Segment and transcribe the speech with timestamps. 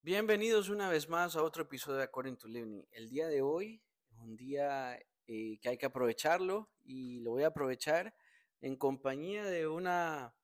[0.00, 2.84] Bienvenidos una vez más a otro episodio de According to Living.
[2.92, 7.42] El día de hoy es un día eh, que hay que aprovecharlo y lo voy
[7.42, 8.14] a aprovechar
[8.60, 10.36] en compañía de una,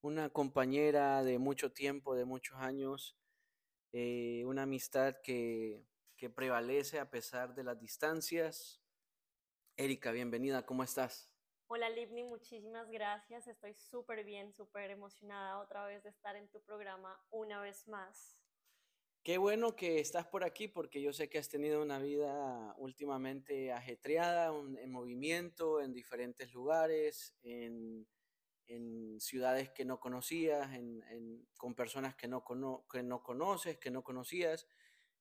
[0.00, 3.18] una compañera de mucho tiempo, de muchos años,
[3.92, 5.86] eh, una amistad que,
[6.16, 8.82] que prevalece a pesar de las distancias.
[9.76, 11.30] Erika, bienvenida, ¿cómo estás?
[11.66, 13.46] Hola Livni, muchísimas gracias.
[13.46, 18.39] Estoy súper bien, súper emocionada otra vez de estar en tu programa una vez más.
[19.22, 23.70] Qué bueno que estás por aquí porque yo sé que has tenido una vida últimamente
[23.72, 28.06] ajetreada, un- en movimiento, en diferentes lugares, en,
[28.66, 33.78] en ciudades que no conocías, en, en- con personas que no, cono- que no conoces,
[33.78, 34.66] que no conocías.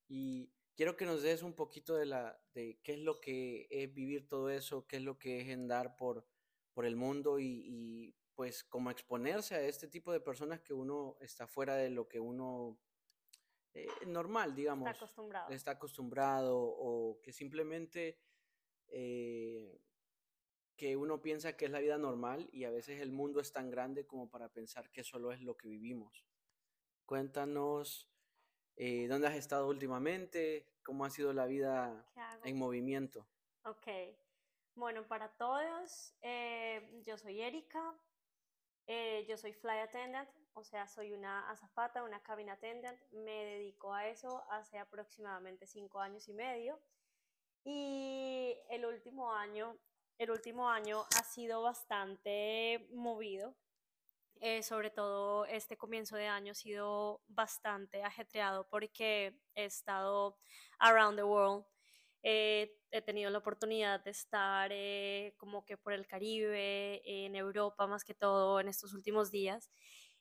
[0.08, 3.94] Y quiero que nos des un poquito de, la, de qué es lo que es
[3.94, 6.26] vivir todo eso, qué es lo que es andar por,
[6.74, 11.18] por el mundo y, y pues como exponerse a este tipo de personas que uno
[11.22, 12.80] está fuera de lo que uno
[13.74, 15.50] eh, normal, Está digamos, acostumbrado.
[15.52, 18.20] está acostumbrado o que simplemente
[18.88, 19.80] eh,
[20.76, 23.70] que uno piensa que es la vida normal y a veces el mundo es tan
[23.70, 26.26] grande como para pensar que solo es lo que vivimos.
[27.06, 28.10] Cuéntanos
[28.76, 32.06] eh, dónde has estado últimamente, cómo ha sido la vida
[32.44, 33.28] en movimiento.
[33.66, 33.88] Ok.
[34.76, 36.16] Bueno, para todos,
[37.04, 37.94] yo soy Erika.
[39.28, 40.30] yo soy fly attendant,
[40.60, 43.00] o sea, soy una azafata, una cabin attendant.
[43.12, 46.80] Me dedico a eso hace aproximadamente cinco años y medio.
[47.64, 49.78] Y el último año,
[50.18, 53.56] el último año ha sido bastante movido.
[54.42, 60.38] eh, sobre todo este comienzo de año ha sido bastante ajetreado porque he estado
[60.80, 61.66] around the world.
[62.24, 67.88] Eh, he tenido la oportunidad de estar eh, como que por el Caribe, en Europa
[67.88, 69.70] más que todo en estos últimos días.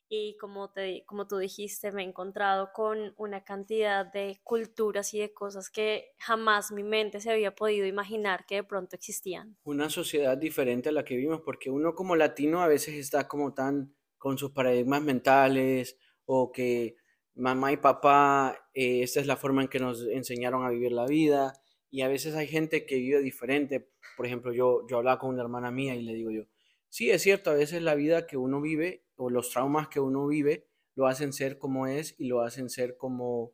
[0.09, 5.19] Y como, te, como tú dijiste, me he encontrado con una cantidad de culturas y
[5.19, 9.55] de cosas que jamás mi mente se había podido imaginar que de pronto existían.
[9.63, 13.53] Una sociedad diferente a la que vivimos, porque uno como latino a veces está como
[13.53, 16.97] tan con sus paradigmas mentales o que
[17.35, 21.05] mamá y papá, eh, esta es la forma en que nos enseñaron a vivir la
[21.05, 21.53] vida
[21.89, 23.89] y a veces hay gente que vive diferente.
[24.17, 26.43] Por ejemplo, yo, yo hablaba con una hermana mía y le digo yo,
[26.89, 30.27] sí, es cierto, a veces la vida que uno vive o los traumas que uno
[30.27, 33.53] vive lo hacen ser como es y lo hacen ser como,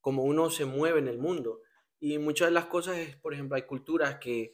[0.00, 1.60] como uno se mueve en el mundo.
[1.98, 4.52] Y muchas de las cosas es, por ejemplo, hay culturas que,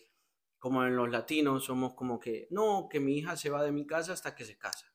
[0.58, 3.86] como en los latinos, somos como que, no, que mi hija se va de mi
[3.86, 4.86] casa hasta que se casa.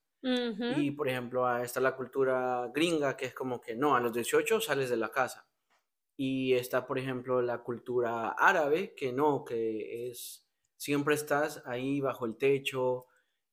[0.57, 4.59] Y, por ejemplo, está la cultura gringa, que es como que, no, a los 18
[4.59, 5.47] sales de la casa.
[6.17, 10.47] Y está, por ejemplo, la cultura árabe, que no, que es,
[10.77, 13.05] siempre estás ahí bajo el techo.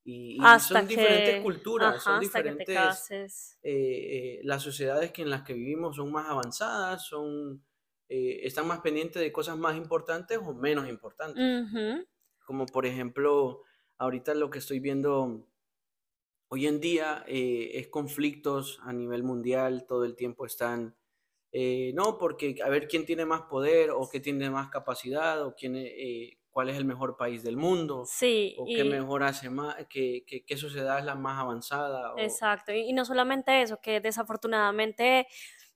[0.05, 3.59] Y, y son diferentes que, culturas, son ajá, te diferentes, cases.
[3.63, 7.65] eh, eh, las sociedades que en las que vivimos son más avanzadas, son,
[8.09, 11.45] eh, están más pendientes de cosas más importantes o menos importantes.
[11.45, 12.07] Ujú.
[12.47, 13.63] Como por ejemplo,
[13.99, 15.49] ahorita lo que estoy viendo
[16.49, 20.97] hoy en día eh, es conflictos a nivel mundial, todo el tiempo están,
[21.53, 25.55] eh, no, porque a ver quién tiene más poder o qué tiene más capacidad o
[25.57, 29.51] quién, eh, cuál es el mejor país del mundo Sí, o qué y mejor hace
[29.51, 32.73] más, qué, qué, qué sociedad es la más avanzada o exacto.
[32.73, 35.27] Y, y no solamente eso, que desafortunadamente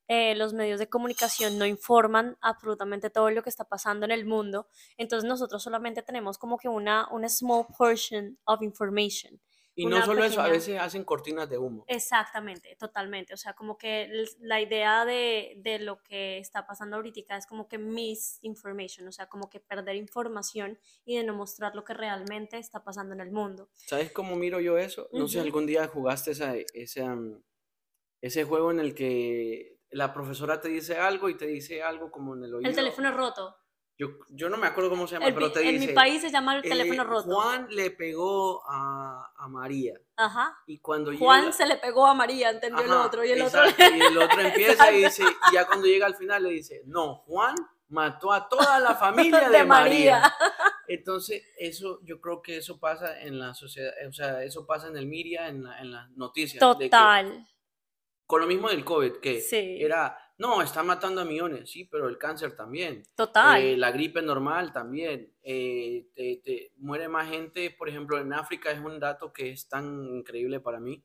[0.08, 4.24] eh, los medios de comunicación no informan absolutamente todo lo que está pasando en el
[4.24, 4.68] mundo.
[4.96, 9.40] Entonces nosotros solamente tenemos como que una, una small portion of information.
[9.76, 10.52] Y no solo eso, a pequeña...
[10.58, 11.84] veces hacen cortinas de humo.
[11.86, 13.34] Exactamente, totalmente.
[13.34, 14.10] O sea, como que
[14.40, 19.28] la idea de, de lo que está pasando ahorita es como que misinformation, o sea,
[19.28, 23.30] como que perder información y de no mostrar lo que realmente está pasando en el
[23.30, 23.68] mundo.
[23.74, 25.08] ¿Sabes cómo miro yo eso?
[25.12, 25.46] No sé si Ujú.
[25.46, 27.42] algún día jugaste esa, ese, um,
[28.22, 32.34] ese juego en el que la profesora te dice algo y te dice algo como
[32.34, 32.68] en el oído.
[32.68, 33.56] El teléfono roto.
[33.98, 36.20] Yo, yo no me acuerdo cómo se llama, El pero te en mi dice, país
[36.20, 37.34] se llama el eh, teléfono roto.
[37.34, 39.94] Juan le pegó a, a María.
[40.16, 40.58] Ajá.
[40.66, 41.52] Y cuando Juan llega...
[41.52, 43.24] se le pegó a María, entendió el otro.
[43.24, 43.62] Y el otro.
[43.66, 47.16] y el otro empieza y dice, y ya cuando llega al final le dice, no,
[47.26, 47.54] Juan
[47.88, 50.20] mató a toda la familia de de María.
[50.20, 50.34] María.
[50.88, 54.96] Entonces, eso, yo creo que eso pasa en la sociedad, o sea, eso pasa en
[54.98, 56.60] el media, en, la- en las noticias.
[56.60, 57.46] de que- Total.
[58.26, 59.78] con lo mismo del COVID, que Sí.
[59.80, 63.02] era, no, está matando a millones, sí, pero el cáncer también.
[63.14, 63.60] Total.
[63.62, 65.32] Eh, la gripe normal también.
[65.48, 69.68] eh, te- te- muere más gente, por ejemplo, en África es un dato que es
[69.68, 71.04] tan increíble para mí.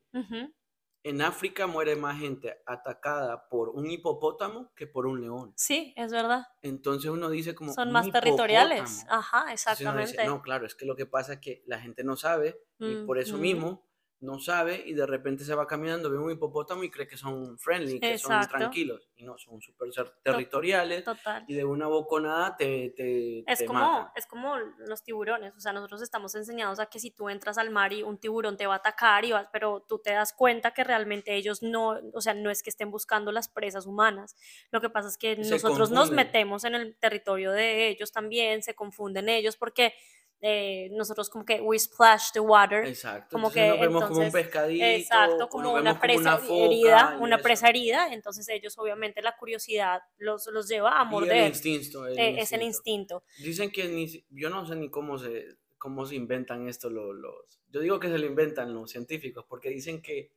[1.04, 5.52] En África muere más gente atacada por un hipopótamo que por un león.
[5.56, 6.46] Sí, es verdad.
[6.60, 7.72] Entonces uno dice como...
[7.72, 8.98] Son "Un más territoriales.
[9.02, 9.18] hipopótamo".
[9.20, 10.24] Ajá, uno dice, exactamente.
[10.26, 13.18] no, claro, es que lo que pasa es que la gente no sabe y por
[13.18, 13.88] eso mismo
[14.22, 17.58] no sabe y de repente se va caminando, ve un hipopótamo y cree que son
[17.58, 19.08] friendly, que son tranquilos.
[19.16, 19.90] Y no, son súper
[20.22, 21.02] territoriales.
[21.02, 21.44] Total.
[21.48, 25.54] Y de una boconada te, te, es como, Es como los tiburones.
[25.56, 28.56] O sea, nosotros estamos enseñados a que si tú entras al mar y un tiburón
[28.56, 32.20] te va a atacar, y pero tú te das cuenta que realmente ellos no, o
[32.20, 34.36] sea, no es que estén buscando las presas humanas.
[34.70, 38.74] Lo que pasa es que nosotros nos metemos en el territorio de ellos también, se
[38.74, 39.94] confunden ellos porque
[40.44, 42.84] eh, nosotros como que we splash the water.
[42.84, 43.28] Exacto.
[43.30, 44.84] Como que nos vemos como un pescadito.
[44.84, 48.12] Exacto, como una presa herida, una presa herida.
[48.12, 51.36] Entonces ellos obviamente la curiosidad los, los lleva a morder.
[51.36, 52.08] el instinto.
[52.08, 53.22] Eh, es el instinto.
[53.38, 57.60] Dicen que ni, yo no sé ni cómo se, cómo se inventan esto los, los...
[57.70, 60.32] Yo digo que se lo inventan los científicos porque dicen que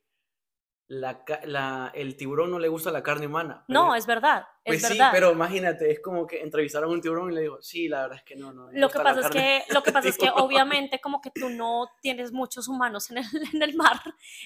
[0.88, 3.66] la, la, el tiburón no le gusta la carne humana.
[3.68, 4.48] No, es verdad.
[4.64, 7.62] Es pues sí, pero imagínate, es como que entrevistaron a un tiburón y le digo,
[7.62, 8.70] sí, la verdad es que no, no.
[8.72, 11.88] Lo que, pasa es que, lo que pasa es que obviamente como que tú no
[12.02, 14.00] tienes muchos humanos en el, en el mar,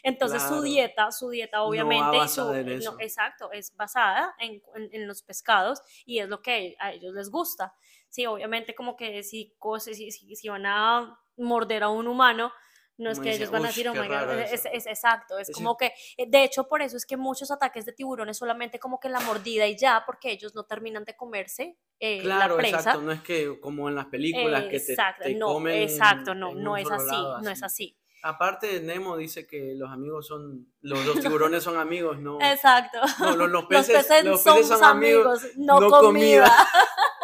[0.03, 5.07] entonces su dieta, su dieta obviamente, no y su, no, exacto, es basada en, en,
[5.07, 7.73] los pescados y es lo que a ellos les gusta.
[8.07, 12.51] Sí, obviamente como que si, si, si, si van a morder a un humano,
[12.99, 15.93] no es que ellos van a decir, oh my God, es, exacto, es, como que,
[16.17, 19.19] eh, de hecho, por eso es que muchos ataques de tiburones solamente como que la
[19.21, 22.77] mordida y ya, porque ellos no terminan de comerse eh, claro, la presa.
[22.77, 26.53] exacto, no es que como en las películas que te, te no, comen Exacto, no,
[26.53, 27.97] no es así, no es así.
[28.21, 32.37] Aparte, Nemo dice que los amigos son, los, los tiburones son amigos, ¿no?
[32.41, 32.99] Exacto.
[33.19, 36.53] No, los, peces, los peces, son, amigos, no, comida.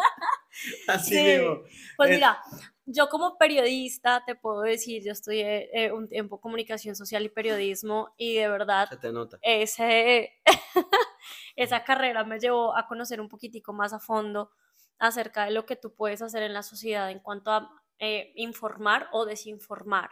[0.88, 1.62] así mismo.
[1.96, 2.42] Pues mira,
[2.86, 8.14] yo como periodista te puedo decir, yo estudié eh, un tiempo comunicación social y periodismo
[8.16, 9.38] y de verdad Se te nota.
[9.42, 10.32] Ese,
[11.56, 14.50] esa carrera me llevó a conocer un poquitico más a fondo
[14.98, 17.68] acerca de lo que tú puedes hacer en la sociedad en cuanto a
[17.98, 20.10] eh, informar o desinformar.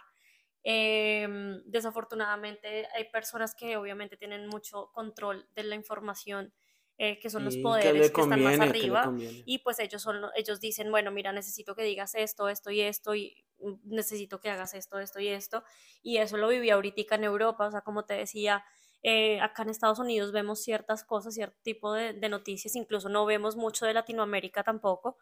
[0.62, 6.54] Em, desafortunadamente hay personas que obviamente tienen mucho control de la información
[6.98, 10.90] eh, que son los poderes que, están más arriba, y pues ellos, son, ellos dicen,
[10.90, 13.44] bueno, mira, necesito que digas esto, esto y esto, y
[13.84, 15.64] necesito que hagas esto, esto y esto,
[16.02, 18.64] y eso lo viví ahorita en Europa, o sea, como te decía,
[19.02, 23.26] eh, acá en Estados Unidos vemos ciertas cosas, cierto tipo de, de, noticias, incluso no
[23.26, 25.18] vemos mucho de Latinoamérica tampoco,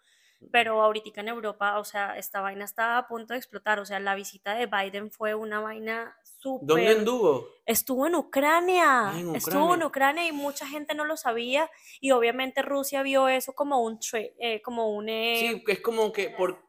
[0.51, 4.01] pero ahorita en Europa, o sea, esta vaina está a punto de explotar, o sea,
[4.01, 6.67] la visita de Biden fue una vaina súper...
[6.67, 7.47] ¿Dónde anduvo?
[7.65, 12.63] Estuvo en Ucrania, ah, estuvo en Ucrania y mucha gente no lo sabía y obviamente
[12.63, 15.09] Rusia vio eso como un, eh, como un...
[15.09, 16.63] Eh, sí, es como que por...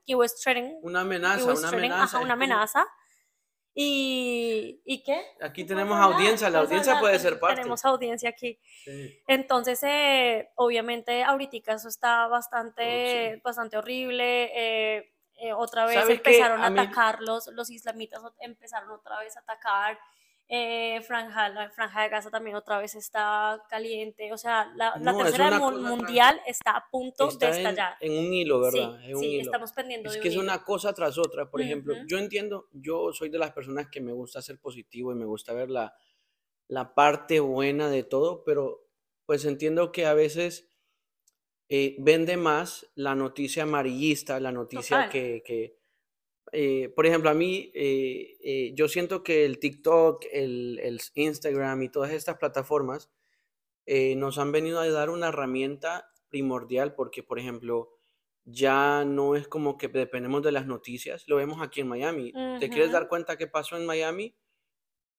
[0.81, 2.19] una amenaza, una amenaza.
[2.19, 2.87] una amenaza.
[3.75, 5.25] ¿Y, ¿Y qué?
[5.41, 7.55] Aquí tenemos audiencia, la audiencia puede ser parte.
[7.55, 8.59] Tenemos audiencia aquí.
[9.27, 14.51] Entonces, eh, obviamente, ahorita eso está bastante, bastante horrible.
[14.53, 19.97] Eh, eh, otra vez empezaron a, atacar los, los islamitas, empezaron otra vez a atacar
[20.55, 25.49] eh, franja, la franja de Gaza también otra vez está caliente, o sea, la, tercera
[25.49, 27.95] guerra mundial está a punto de estallar.
[27.99, 28.99] En, un hilo, ¿verdad?
[29.19, 33.11] Sí, estamos pendiendo Es que es una cosa tras otra, por ejemplo, yo entiendo, yo
[33.13, 35.95] soy de las personas que me gusta ser positivo y me gusta ver la,
[36.67, 38.87] la parte buena de todo, pero
[39.25, 40.69] pues entiendo que a veces
[41.67, 45.79] eh, vende más la noticia amarillista, la noticia que, que
[46.53, 51.81] eh, por ejemplo, a mí, eh, eh, yo siento que el TikTok, el, el, Instagram
[51.81, 53.09] y todas estas plataformas
[53.85, 57.89] nos han venido a dar una herramienta primordial porque, por ejemplo,
[58.45, 62.31] ya no es como que dependemos de las noticias, lo vemos aquí en Miami.
[62.61, 64.35] ¿Te quieres dar cuenta qué pasó en Miami?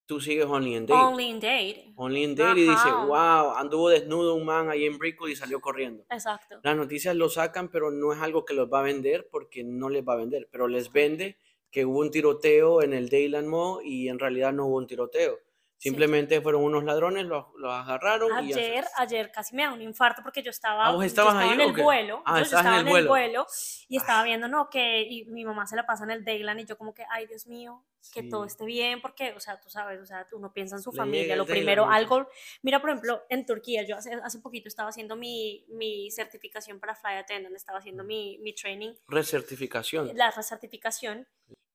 [0.07, 1.01] Tú sigues Only in Date.
[1.01, 1.93] Only in Date.
[1.97, 5.61] Only in Date y dice, wow, anduvo desnudo un man ahí en Brickell y salió
[5.61, 6.05] corriendo.
[6.11, 6.61] Exacto.
[6.63, 9.89] Las noticias lo sacan, pero no es algo que los va a vender porque no
[9.89, 11.39] les va a vender, pero les vende
[11.71, 15.39] que hubo un tiroteo en el Dayland Mall y en realidad no hubo un tiroteo.
[15.77, 18.33] Simplemente fueron unos ladrones, los, agarraron.
[18.33, 21.61] Ayer, y ayer casi me da un infarto porque yo estaba, ¿Ah, ¿vos estabas en
[21.61, 22.23] el vuelo.
[22.25, 23.47] Ah, yo estaba en el vuelo.
[23.89, 26.65] y estaba viendo, no, que y mi mamá se la pasa en el Dayland y
[26.65, 30.01] yo como que, ay, Dios mío, que todo esté bien, porque, o sea, tú sabes,
[30.01, 32.29] o sea, uno piensa en su familia, lo primero, algo,
[32.63, 36.95] mira, por ejemplo, en Turquía, yo hace, hace poquito estaba haciendo mi, mi certificación para
[36.95, 38.95] Fly Attendant, estaba haciendo mi, mi training.
[39.09, 40.11] Recertificación.
[40.15, 41.27] La recertificación.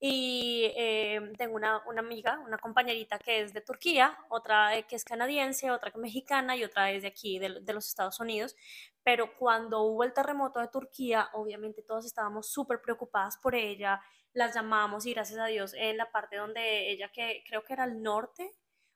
[0.02, 5.04] Y eh, tengo una, una, amiga, una compañerita que es de Turquía, otra que es
[5.04, 8.56] canadiense, otra que es mexicana y otra es de aquí, de, de los Estados Unidos.
[9.02, 14.00] Pero cuando hubo el terremoto de Turquía, obviamente todos estábamos súper preocupadas por ella,
[14.32, 17.84] las llamamos y gracias a Dios en la parte donde ella, que creo que era
[17.84, 18.52] el norte,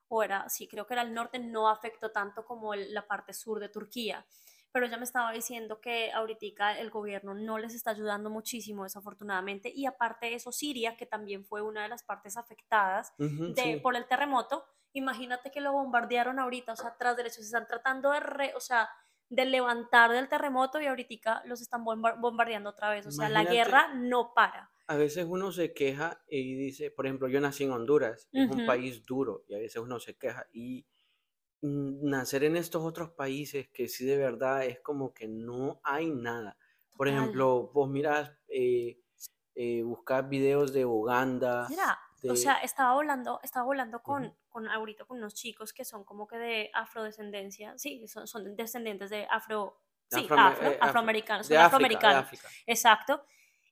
[0.08, 3.58] o era, sí, creo que era el norte, no afectó tanto como la parte sur
[3.58, 4.26] de Turquía.
[4.70, 9.72] Pero ella me estaba diciendo que ahorita el gobierno no les está ayudando muchísimo, desafortunadamente,
[9.72, 13.94] y aparte de eso, Siria, que también fue una de las partes afectadas de, por
[13.94, 18.52] el terremoto, imagínate que lo bombardearon ahorita, o sea, tras derecho, se están tratando de,
[18.56, 18.90] o sea,
[19.28, 23.94] de levantar del terremoto y ahorita los están bombardeando otra vez, o sea, la guerra
[23.94, 24.73] no para.
[24.86, 28.66] A veces uno se queja y dice, por ejemplo, yo nací en Honduras, es un
[28.66, 30.86] país duro, y a veces uno se queja y
[31.62, 36.58] nacer en estos otros países que sí de verdad es como que no hay nada.
[36.96, 39.00] Por ejemplo, vos miras, eh,
[39.54, 39.82] eh,
[40.28, 41.66] videos de Uganda.
[41.68, 41.98] Mira,
[42.28, 46.26] o sea, estaba volando, estaba volando con, con ahorita con unos chicos que son como
[46.26, 52.28] que de afrodescendencia, sí, son, son descendientes de afro, sí, afro, eh, afroamericanos, son afroamericanos.
[52.66, 53.24] Exacto.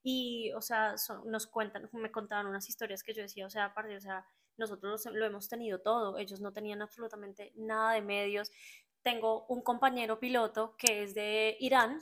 [0.03, 3.97] Y, o sea, nos cuentan, me contaban unas historias que yo decía, o sea, aparte,
[3.97, 8.51] o sea, nosotros lo hemos tenido todo, ellos no tenían absolutamente nada de medios.
[9.03, 12.01] Tengo un compañero piloto que es de Irán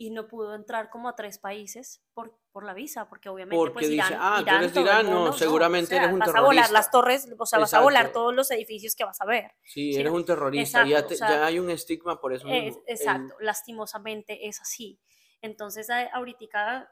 [0.00, 3.72] y no pudo entrar como a tres países por, por la visa, porque obviamente porque
[3.72, 6.40] pues dice, ah, tú eres de Irán, no, seguramente eres un vas terrorista.
[6.40, 9.20] Vas a volar las torres, o sea, vas a volar todos los edificios que vas
[9.20, 9.50] a ver.
[9.64, 12.46] Sí, eres un terrorista, ya, ya, hay un estigma por eso.
[12.48, 15.00] exacto, lastimosamente es así.
[15.40, 16.88] Entonces, ahorita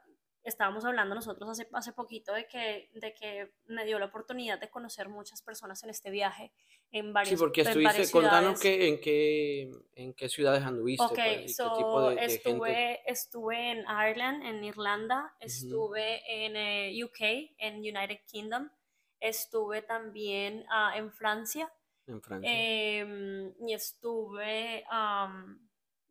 [0.47, 4.71] estábamos hablando nosotros hace, hace poquito de que, de que me dio la oportunidad de
[4.71, 6.53] conocer muchas personas en este viaje
[6.93, 11.05] en varias Sí, porque estuviste, contanos que, en, qué, en qué ciudades anduviste.
[11.05, 18.21] Ok, pues, so, estuve, estuve en Ireland, en Irlanda, estuve en eh, UK, en United
[18.31, 18.71] Kingdom,
[19.19, 21.73] estuve también uh, en Francia.
[22.07, 22.51] En Francia.
[22.53, 25.59] Eh, y estuve, um,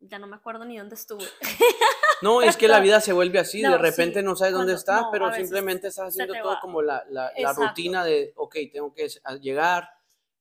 [0.00, 1.24] ya no me acuerdo ni dónde estuve.
[2.22, 5.30] No, es que la vida se vuelve así, de repente no sabes dónde estás, pero
[5.34, 9.06] simplemente estás haciendo todo como la, la, la, rutina de, ok, tengo que
[9.38, 9.90] llegar,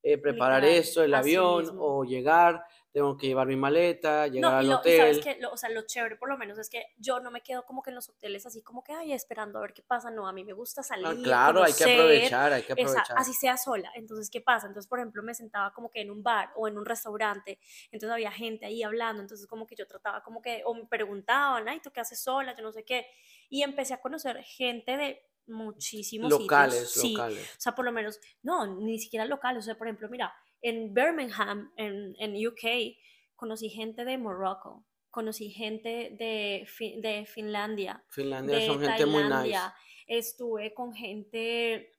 [0.02, 2.64] eh, preparar esto, el avión, o llegar,
[2.96, 5.22] tengo que llevar mi maleta, llegar al hotel.
[5.22, 7.66] sabes lo, o sea, lo chévere por lo menos es que yo no me quedo
[7.66, 10.12] como que en los hoteles así como que, ay, esperando a ver qué pasa.
[10.12, 11.22] No, a mí me gusta ah, salir.
[11.22, 13.18] claro, hay que aprovechar, hay que aprovechar.
[13.18, 13.92] así sea sola.
[13.96, 14.68] Entonces, ¿qué pasa?
[14.68, 17.60] Entonces, por ejemplo, me sentaba como que en un bar o en un restaurante,
[17.92, 21.68] entonces había gente ahí hablando, entonces como que yo trataba como que, o me preguntaban,
[21.68, 22.56] ay, ¿tú qué haces sola?
[22.56, 23.08] Yo no sé qué.
[23.50, 27.12] Y empecé a conocer gente de muchísimos locales, sitios.
[27.12, 27.52] locales.
[27.58, 29.64] O sea, por lo menos, no, ni siquiera locales.
[29.64, 30.34] O sea, por ejemplo, mira,
[30.66, 32.98] en Birmingham, en, en UK,
[33.36, 36.68] conocí gente de Morocco, conocí gente de,
[37.04, 38.04] de Finlandia.
[38.10, 39.60] Finlandia son gente muy nice.
[40.08, 41.92] Estuve con gente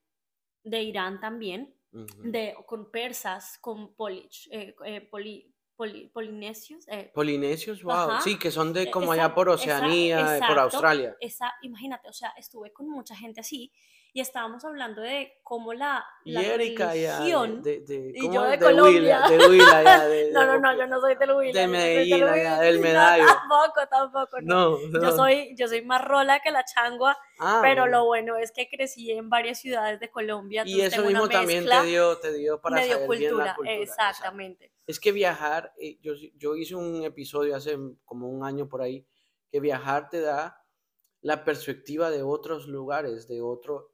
[0.65, 5.55] de Irán también, de, con persas, con polich, eh, eh, poli,
[6.13, 6.89] polinesios.
[6.89, 7.13] Eh.
[7.15, 8.21] Polinesios, wow.
[8.21, 11.17] Sí, que son de como allá por Oceanía, por Australia.
[11.21, 13.73] Esa, imagínate, o sea, estuve con mucha gente así
[14.17, 19.21] y estábamos hablando de cómo la, la religión de, de, y yo de, Colombia.
[19.29, 21.61] de Huila, ya, no, no, no, yo no soy del Huila.
[21.61, 23.27] De Medellín, del Medallo.
[23.27, 24.41] tampoco, tampoco.
[24.41, 24.79] No.
[24.91, 28.71] Yo, soy, yo soy más rola que la changua, ah, pero lo bueno es que
[28.71, 30.63] crecí en varias ciudades de Colombia.
[30.65, 33.77] Y eso mismo también te dio, te dio para saber cultura, bien la cultura.
[33.83, 34.73] Exactamente.
[34.87, 39.07] Es que viajar, eh, yo, yo hice un episodio hace como un año por ahí,
[39.51, 40.63] que viajar te da
[41.21, 43.91] la perspectiva de otros lugares, de otro,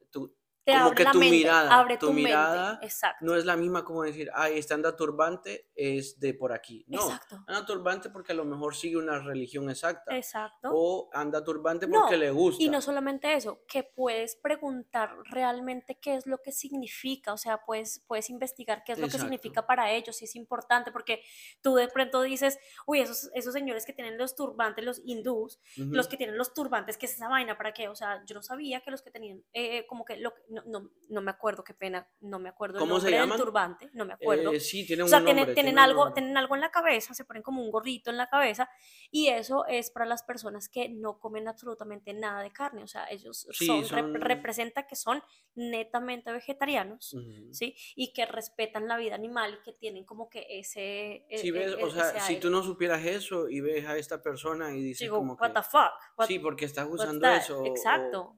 [0.65, 2.79] como que tu mirada, abre tu, mirada
[3.21, 6.85] no es la misma como decir, ay, esta anda turbante es de por aquí.
[6.87, 7.43] No, Exacto.
[7.47, 10.15] anda turbante porque a lo mejor sigue una religión exacta.
[10.15, 10.69] Exacto.
[10.71, 12.63] O anda turbante porque le gusta.
[12.63, 17.59] Y no solamente eso, que puedes preguntar realmente qué es lo que significa, o sea,
[17.65, 21.23] puedes, puedes investigar qué es lo que significa para ellos, si es importante, porque
[21.61, 26.07] tú de pronto dices, uy, esos, esos señores que tienen los turbantes, los hindús, los
[26.07, 27.57] que tienen los turbantes, ¿qué es esa vaina?
[27.57, 27.89] ¿Para qué?
[27.89, 30.91] O sea, yo no sabía que los que tenían, eh, como que lo no, no,
[31.09, 34.13] no, me acuerdo, qué pena, no me acuerdo ¿Cómo el nombre del turbante, no me
[34.13, 34.51] acuerdo.
[34.51, 37.25] Eh, sí, tienen o sea, un nombre, tienen, algo, tienen algo en la cabeza, se
[37.25, 38.69] ponen como un gorrito en la cabeza
[39.11, 43.05] y eso es para las personas que no comen absolutamente nada de carne, o sea,
[43.09, 43.83] ellos son,
[44.13, 45.21] representan que son
[45.55, 47.15] netamente vegetarianos,
[47.51, 47.75] ¿sí?
[47.95, 51.25] Y que respetan la vida animal y que tienen como que ese...
[51.29, 54.21] E, sí, ves, e, o sea, si tú no supieras eso y ves a esta
[54.21, 56.27] persona y dices como what the fuck?
[56.27, 57.65] sí, porque estás usando eso.
[57.65, 58.37] Exacto.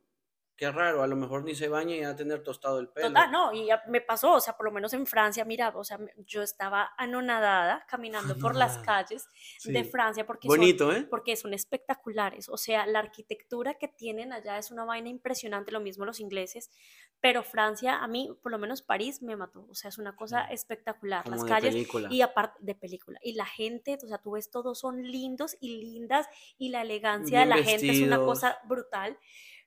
[0.58, 3.10] Qué raro, a lo mejor ni se baña y va a tener tostado el pelo.
[3.10, 5.84] Total, no, y ya me pasó, o sea, por lo menos en Francia, mira, o
[5.84, 9.28] sea, yo estaba anonadada caminando por las calles
[9.66, 11.06] de Francia porque Bonito, ¿eh?
[11.10, 15.82] porque son espectaculares, o sea, la arquitectura que tienen allá es una vaina impresionante, lo
[15.82, 16.72] mismo los ingleses,
[17.20, 20.46] pero Francia, a mí, por lo menos París, me mató, o sea, es una cosa
[20.46, 21.76] espectacular, las calles
[22.10, 25.82] y aparte de película, y la gente, o sea, tú ves, todos son lindos y
[25.82, 29.20] lindas, y la elegancia de la gente es una cosa brutal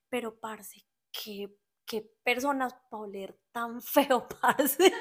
[0.09, 1.49] pero parce, qué,
[1.87, 4.93] qué personas para oler tan feo, parce.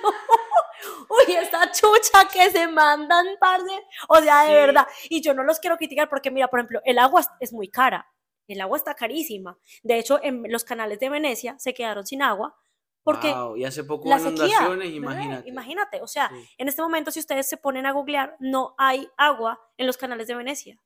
[1.09, 3.83] Uy, esta chucha que se mandan, parce.
[4.09, 4.53] O sea, de Sí.
[4.53, 4.87] verdad.
[5.09, 8.07] Y yo no los quiero criticar porque, mira, por ejemplo, el agua es- muy cara.
[8.47, 9.57] El agua está carísima.
[9.83, 12.55] De hecho, en los canales de Venecia se quedaron sin agua
[13.03, 14.59] porque Wow, y hace poco la sequía.
[14.85, 15.49] imagínate.
[15.49, 16.49] Imagínate, o sea, Sí.
[16.57, 20.27] en este momento, si ustedes se ponen a googlear, no hay agua en los canales
[20.27, 20.79] de Venecia.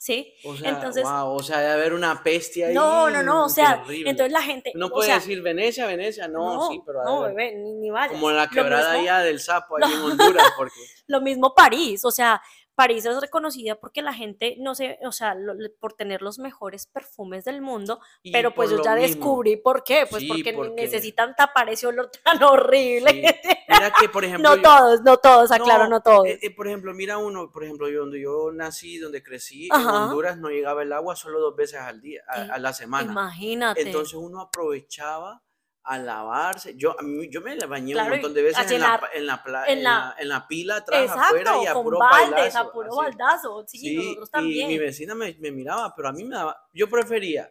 [0.00, 0.32] ¿Sí?
[0.44, 2.72] O sea, Entonces- wow, o sea, de haber una peste ahí.
[2.74, 3.44] No, no, no.
[3.46, 4.70] O sea, entonces la gente.
[4.76, 8.12] No o puede sea, decir Venecia, Venecia, no, sí, pero no, bebé, ni, ni vayas.
[8.12, 10.00] como la quebrada mismo- allá del sapo allí en
[10.46, 10.76] Honduras, porque
[11.08, 12.40] Lo mismo París, o sea,
[12.78, 16.86] París es reconocida porque la gente, no sé, o sea, lo- por tener los mejores
[16.86, 20.52] perfumes del mundo, y pero pues yo ya mismo, descubrí por qué, pues Sí, porque,
[20.52, 23.10] porque- necesitan tapar ese olor tan horrible.
[23.10, 23.48] Sí.
[23.68, 26.26] Mira que, por ejemplo, no yo- todos, no todos, aclaro, no, No, todos.
[26.28, 29.86] eh, eh, por ejemplo, mira uno, por ejemplo, yo donde yo nací, donde crecí, en.
[29.88, 33.10] Honduras no llegaba el agua solo dos veces al día, a, Eh, a la semana.
[33.10, 33.80] Imagínate.
[33.82, 35.42] Entonces uno aprovechaba
[35.88, 36.74] a lavarse.
[36.76, 36.94] Yo,
[37.30, 40.28] yo me bañé Claro, un montón de veces en la, en, la en la- en
[40.28, 42.96] la pila atrás, afuera Exacto, y a con puro baldes, bailazo, a puro así.
[43.10, 43.64] baldazo.
[43.66, 44.68] Sí, Sí, nosotros y también.
[44.68, 47.50] mi vecina me, me miraba, pero a mí me daba, yo prefería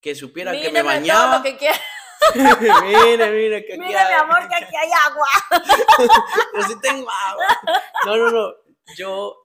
[0.00, 1.36] que supiera que me bañaba.
[1.38, 1.58] lo que
[2.34, 5.28] mire, mire, que aquí Mire, mi hay- amor, que aquí hay agua.
[6.54, 7.44] yo sí tengo agua.
[8.06, 8.54] No, no, no.
[8.96, 9.39] Yo,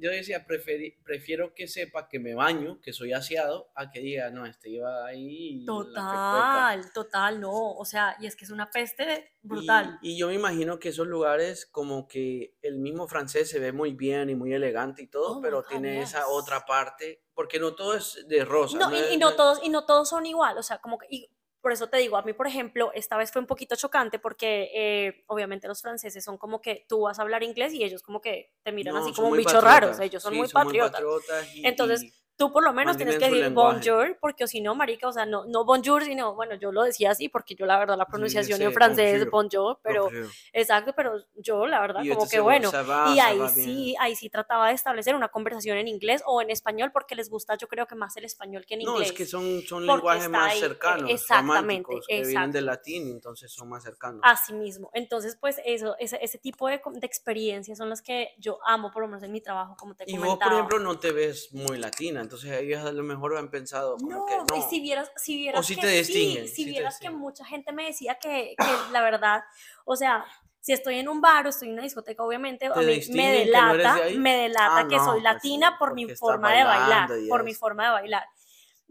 [0.00, 4.30] yo decía, preferi- prefiero que sepa que me baño, que soy aseado, a que diga,
[4.30, 5.62] no, este iba ahí.
[5.62, 6.76] y la fecueca".
[6.82, 7.72] Total, total, no.
[7.72, 9.98] O sea, y es que es una peste brutal.
[10.02, 13.72] Y, y yo me imagino que esos lugares, como que el mismo francés se ve
[13.72, 17.74] muy bien y muy elegante y todo, Oh pero tiene esa otra parte, porque no
[17.74, 18.78] todo es de rosa.
[18.78, 21.06] No, y, es- y no todos, y no todos son igual, o sea, como que,
[21.10, 21.30] y
[21.60, 24.70] por eso te digo, a mí, por ejemplo, esta vez fue un poquito chocante porque
[24.74, 28.20] eh, obviamente los franceses son como que tú vas a hablar inglés y ellos como
[28.20, 30.00] que te miran no, así como muy bichos raros, patriotas.
[30.00, 30.92] ellos son Sí, muy son patriotas.
[30.92, 33.80] patriotas y- Entonces, y- Tú por lo menos tienes que decir lenguaje.
[33.84, 37.10] bonjour, porque si no, marica, o sea, no, no bonjour, sino, bueno, yo lo decía
[37.10, 40.30] así, porque yo la verdad la pronunciación sé, en francés es bonjour, pero, bonjour.
[40.54, 44.30] exacto, pero yo la verdad Y como que bueno, va, y ahí sí, ahí sí
[44.30, 47.86] trataba de establecer una conversación en inglés o en español, porque les gusta yo creo
[47.86, 49.10] que más el español que en No, inglés.
[49.10, 52.66] es que son, son lenguajes más ahí, e- cercanos, exactamente, que vienen del exacto.
[52.66, 54.22] latín, entonces son más cercanos.
[54.24, 54.90] Así mismo.
[54.94, 59.02] Entonces, pues eso, ese, ese tipo de, de experiencias son las que yo amo, por
[59.02, 60.42] lo menos en mi trabajo, como te y vos, comentaba.
[60.42, 64.10] por ejemplo, no te ves muy latina, entonces ellos a lo mejor han pensado como
[64.10, 64.56] No, que no.
[64.56, 67.20] y si vieras, si vieras sí que te distinguen, sí, si te vieras que distinguen.
[67.20, 69.42] mucha gente me decía que, que la verdad,
[69.84, 70.24] o sea,
[70.60, 73.00] si estoy en un bar o estoy en una discoteca, obviamente a ¿Te mí me
[73.00, 76.52] que no de delata, me delata Ah, que no, soy pues latina por mi forma
[76.52, 77.60] de bailar, por mi eso.
[77.60, 78.24] forma de bailar.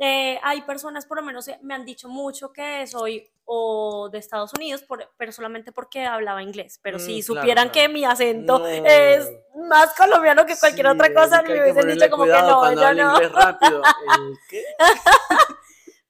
[0.01, 4.17] Eh, hay personas, por lo menos, eh, me han dicho mucho que soy o de
[4.19, 6.79] Estados Unidos, por- pero solamente porque hablaba inglés.
[6.81, 8.65] Pero Mm, si claro, supieran que mi acento No.
[8.67, 9.29] es
[9.67, 13.13] más colombiano que cualquier Sí, otra cosa, me hubiesen dicho como que no, yo no.
[13.13, 13.81] inglés rápido.
[14.19, 14.63] ¿El qué?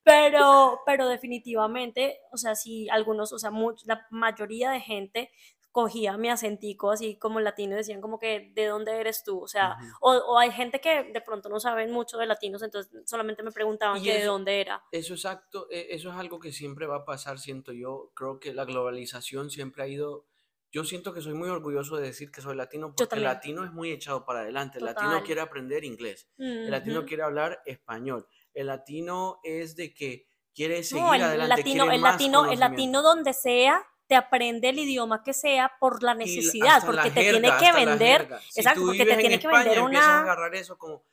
[0.03, 5.31] Pero, pero definitivamente, o sea, si algunos, o sea, much- la mayoría de gente
[5.71, 9.41] cogía mi acentico así como latino y decían como que, ¿de dónde eres tú?
[9.41, 12.91] O sea, o, o hay gente que de pronto no saben mucho de latinos, entonces
[13.05, 14.83] solamente me preguntaban que de dónde era.
[14.91, 18.11] Eso exacto, e- eso es algo que siempre va a pasar, siento yo.
[18.15, 20.25] Creo que la globalización siempre ha ido.
[20.71, 23.71] Yo siento que soy muy orgulloso de decir que soy latino porque el latino es
[23.71, 24.77] muy echado para adelante.
[24.79, 26.29] El latino quiere aprender inglés.
[26.37, 28.27] El latino quiere hablar español.
[28.53, 31.61] El latino es de que quiere seguir No, el adelante.
[31.61, 36.15] latino, el latino, el latino donde sea, te aprende el idioma que sea por la
[36.15, 38.27] necesidad, la porque te tiene que vender.
[38.49, 41.05] Si exacto, porque te tiene que vender empiezas a una, agarrar eso como.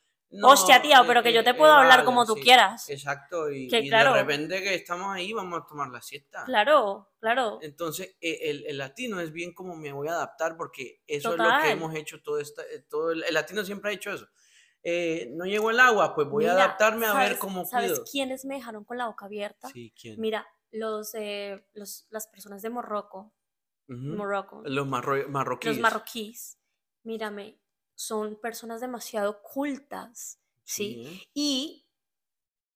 [0.42, 2.34] hostia, No, tía, eh, pero que yo eh, te eh, puedo hablar vale, como tú
[2.36, 2.88] sí, quieras.
[2.88, 4.14] Exacto, y, Que y claro.
[4.14, 6.44] de repente que estamos ahí, vamos a tomar la siesta.
[6.46, 7.58] Claro, claro.
[7.60, 11.36] Entonces, e- el, el latino es bien como me voy a adaptar porque eso es
[11.36, 11.62] lo Total.
[11.64, 14.26] que hemos hecho todo esta, eh, todo el, el latino siempre ha hecho eso.
[14.82, 17.90] Eh, no llegó el agua, pues voy a Mira, adaptarme a ver ¿sabes- cómo ¿Sabes
[17.90, 18.04] cuido.
[18.10, 19.68] quiénes me dejaron con la boca abierta?
[19.68, 20.18] Sí, ¿quién?
[20.18, 20.46] Mira,
[20.78, 23.32] los, eh, los, las personas de Morroco.
[23.88, 25.74] Morocco, Los marro- marroquíes.
[25.76, 26.58] los marroquíes,
[27.04, 27.60] mírame,
[27.94, 31.28] son personas demasiado cultas, ¿sí?
[31.34, 31.86] Y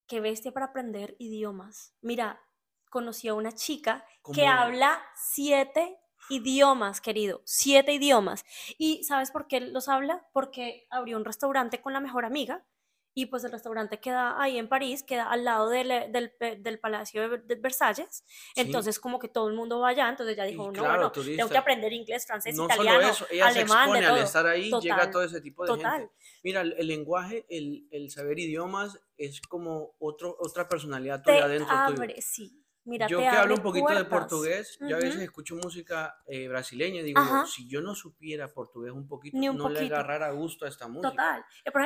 [0.07, 1.93] qué bestia para aprender idiomas.
[2.01, 2.41] Mira,
[2.89, 8.45] conocí a una chica que habla siete idiomas, querido, siete idiomas.
[8.77, 10.25] ¿Y sabes por qué los habla?
[10.31, 12.65] Porque abrió un restaurante con la mejor amiga
[13.13, 17.29] y pues el restaurante queda ahí en París, queda al lado del, del, del Palacio
[17.29, 18.23] de, de Versalles.
[18.27, 18.53] Sí.
[18.55, 21.35] Entonces como que todo el mundo va allá, entonces ella dijo, Y no, claro, bueno,
[21.35, 24.17] tengo que aprender inglés, francés, No italiano, solo eso, ella alemán, se de expone al
[24.25, 25.99] estar ahí, llega Total, todo ese tipo de total.
[26.01, 26.15] gente.
[26.43, 31.45] Mira, el, el lenguaje, el, el saber idiomas es como otro, otra personalidad Te tuya
[31.45, 32.01] adentro tuyo.
[32.03, 32.60] abre, sí.
[32.85, 34.19] Mira, Yo que hablo un poquito de puertas.
[34.19, 37.45] portugués, yo a veces escucho música eh, brasileña y digo, Ajá.
[37.45, 39.95] si yo no supiera portugués un poquito, un no le poquito.
[39.95, 41.09] agarrara gusto a esta música.
[41.11, 41.45] Total.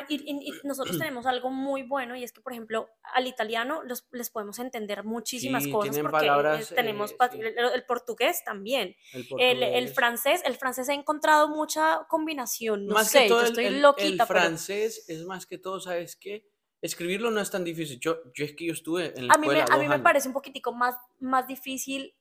[0.10, 3.84] Y, y- y nosotros tenemos algo muy bueno y es que, por ejemplo, al italiano
[3.84, 7.39] los- les podemos entender muchísimas Sí, cosas porque eh, palabras, tenemos eh, sí.
[7.41, 8.95] el, el portugués también.
[9.13, 9.93] El El, el portugués.
[9.95, 12.86] francés, el francés ha encontrado mucha combinación.
[12.88, 15.45] No más sé, que todo yo el, estoy el- el loquita, pero francés es más
[15.45, 16.47] que todo, ¿sabes qué?
[16.85, 17.99] Escribirlo no es tan difícil.
[17.99, 19.99] Yo, yo es que yo estuve en la a mí, me, escuela a mí me
[19.99, 22.13] parece un poquitico más, más difícil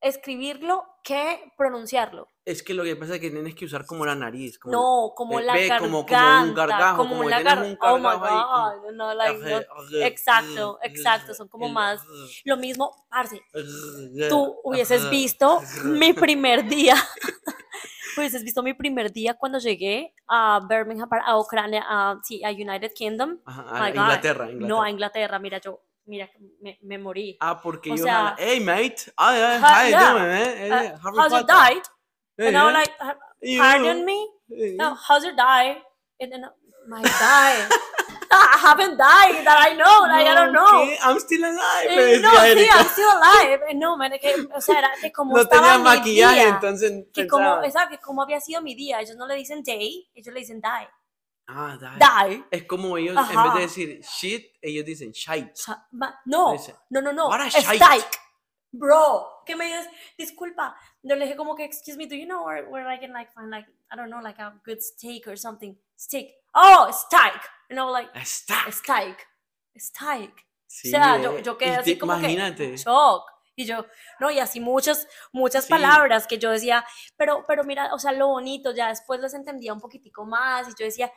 [0.00, 2.28] escribirlo que pronunciarlo.
[2.44, 4.58] Es que lo que pasa es que tienes que usar como la nariz.
[4.58, 7.96] Como No, como la ve, garganta, como- como un gargajo, como tienes lagar- un Oh
[7.98, 9.60] my gargajo como- god, no, like, no.
[10.04, 12.02] Exacto, exacto, son como más-
[12.44, 13.40] Lo mismo, parce,
[14.28, 16.96] Tú hubieses visto mi primer día,
[18.16, 22.92] hubieses visto mi primer día cuando llegué a Birmingham, a Ucrania, a, sí, a United
[22.94, 23.38] Kingdom.
[23.44, 23.88] Ajá, a.
[23.90, 24.68] Inglaterra, Inglaterra.
[24.68, 26.28] No, a Inglaterra, mira, yo, mira,
[26.60, 27.36] me, me morí.
[27.40, 28.04] Ah, porque O yo.
[28.04, 29.12] sea- hey, mate.
[29.16, 30.12] Ah, yeah, Ha- how you yeah.
[30.12, 30.48] doing, man?
[30.58, 31.46] Eh, Uh, how's Potter.
[31.46, 31.86] diet?
[32.38, 34.18] Eh, And I was eh, like, "Uh, you, pardon me?
[34.50, 35.78] eh, No, how's your diet?
[36.20, 36.50] And then, uh,
[36.88, 37.68] my diet.
[38.32, 40.84] I haven't died that I know, like, I don't no, know.
[40.86, 40.96] ¿qué?
[41.02, 41.88] I'm still alive.
[41.88, 42.66] Eh, no, sí.
[42.70, 43.60] I'm still alive.
[43.70, 46.48] Eh, No, man, que, o sea, era que como No estaba tenía mi maquillaje, día,
[46.48, 46.92] entonces.
[47.12, 50.32] que como, exacto, que como había sido mi día, ellos no le dicen day, ellos
[50.32, 50.88] le dicen die.
[51.52, 51.76] Ah,
[52.28, 52.36] die.
[52.36, 52.44] Die.
[52.50, 53.54] Es como ellos, en vez Ajá.
[53.54, 55.50] de decir shit, ellos dicen shite.
[55.54, 55.86] Sa-
[56.26, 57.28] No, Dice, no, no, no.
[57.28, 58.04] "What a shite."
[58.72, 59.88] Bro, ¿qué me dices?
[60.16, 60.76] Disculpa.
[61.02, 63.32] Yo le dije como que, excuse me, do you know where, where I can like
[63.32, 65.74] find like, I don't know, like a good steak or something?
[65.96, 66.30] Steak.
[66.54, 67.40] Oh, steak.
[67.68, 68.70] You know, like, Está.
[68.70, 69.26] steak.
[69.76, 70.46] Steak.
[70.66, 72.70] Sí, o sea, eh, yo, yo quedé así como Imagínate.
[72.70, 73.24] que shock.
[73.56, 73.84] Y yo,
[74.20, 75.70] no, y así muchas, muchas Sí.
[75.70, 76.84] palabras que yo decía,
[77.16, 80.70] pero, pero mira, o sea, lo bonito, ya después las entendía un poquitico más y
[80.78, 81.12] yo decía,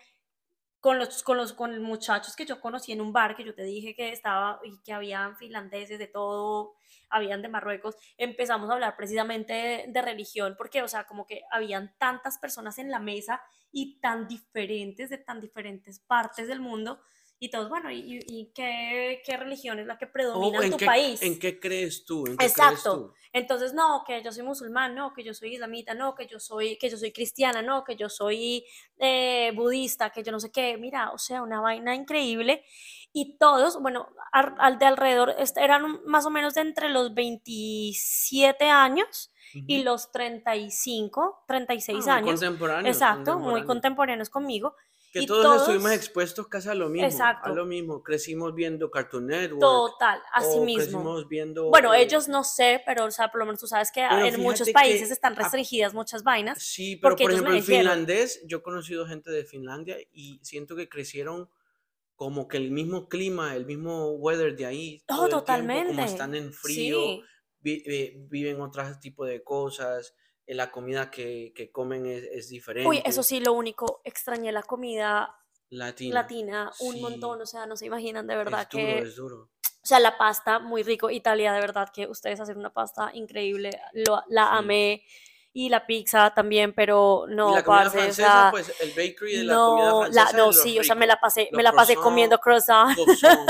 [0.83, 3.63] con los, con los con muchachos que yo conocí en un bar, que yo te
[3.63, 6.73] dije que estaba y que habían finlandeses de todo,
[7.09, 11.43] habían de Marruecos, empezamos a hablar precisamente de, de religión, porque, o sea, como que
[11.51, 13.41] habían tantas personas en la mesa
[13.71, 16.99] y tan diferentes, de tan diferentes partes del mundo,
[17.45, 20.77] y todos, bueno, ¿y, y- qué, qué religión es la que predomina en ¿en, tu
[20.77, 21.21] qué, país?
[21.21, 22.19] ¿En qué crees tú?
[22.25, 23.07] ¿En qué crees Exacto.
[23.07, 23.13] tú?
[23.33, 26.77] Entonces, no, que yo soy musulmán, no, que yo soy islamita, no, que yo soy,
[26.77, 28.63] que yo soy cristiana, no, que yo soy
[28.99, 30.77] eh, budista, que yo no sé qué.
[30.77, 32.63] Mira, o sea, una vaina increíble.
[33.11, 37.13] Y todos, bueno, ar- al de alrededor, est- eran más o menos de entre los
[37.13, 39.31] 27 años
[39.67, 42.39] y los 35, 36 Ah, años.
[42.39, 42.95] Contemporáneos.
[42.95, 44.29] Exacto, muy contemporáneos.
[44.29, 44.75] conmigo.
[45.13, 47.07] Que y todos, estuvimos todos- expuestos casi a lo mismo.
[47.07, 47.49] Exacto.
[47.49, 48.01] A lo mismo.
[48.01, 49.61] Crecimos viendo Cartoon Network.
[49.61, 50.81] Total, así o mismo.
[50.83, 51.69] crecimos viendo.
[51.69, 54.41] Bueno, eh, ellos no sé, pero o sea, por lo menos tú sabes que en
[54.41, 56.63] muchos países que están a- restringidas muchas vainas.
[56.63, 57.81] Sí, pero por ejemplo, dijeron.
[57.81, 61.47] finlandés, yo he conocido gente de Finlandia y siento que crecieron
[62.15, 65.03] como que el mismo clima, el mismo weather de ahí.
[65.03, 65.87] Oh, todo el tiempo, totalmente.
[65.93, 67.21] como están en frío, Sí,
[67.59, 70.15] vi- eh, viven otro tipo de cosas,
[70.47, 72.89] la comida que, que comen es, es diferente.
[72.89, 75.35] Uy, eso sí, lo único, extrañé la comida
[75.69, 76.13] Latina.
[76.15, 79.15] latina un Sí, montón, o sea, no se imaginan de es verdad duro, que, es
[79.15, 79.49] duro.
[79.61, 83.79] o sea, la pasta, muy rico, Italia, de verdad que ustedes hacen una pasta increíble,
[83.93, 84.57] lo- la Sí.
[84.57, 85.03] amé,
[85.55, 88.89] y la pizza también, pero y no, la comida parce, o francesa, sea, pues el
[88.89, 91.13] bakery de la comida no, francesa la, es no, sí, o sea, me rico.
[91.15, 93.45] la pasé, Los me la pasé comiendo croissant, croissant,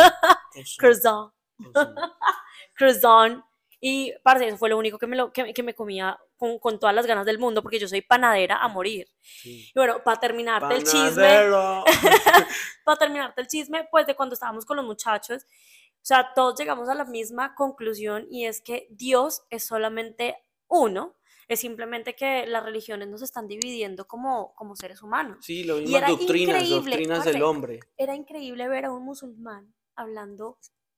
[0.51, 2.03] croissant, croissant, croissant.
[2.75, 3.43] croissant,
[3.79, 6.77] y, parce, eso fue lo único que me, lo, que, que me comía con, con
[6.77, 9.07] todas las ganas del mundo, porque yo soy panadera a morir.
[9.21, 9.69] Sí.
[9.73, 11.45] Y bueno, para terminarte el chisme,
[12.83, 16.89] para terminarte el chisme, pues de cuando estábamos con los muchachos, o sea, todos llegamos
[16.89, 20.35] a la misma conclusión y es que Dios es solamente
[20.67, 21.15] uno,
[21.47, 25.37] es simplemente que las religiones nos están dividiendo como, como seres humanos.
[25.45, 27.79] Sí, lo era doctrinas, increíble, doctrinas del hombre.
[27.95, 30.57] Era increíble ver a un musulmán hablando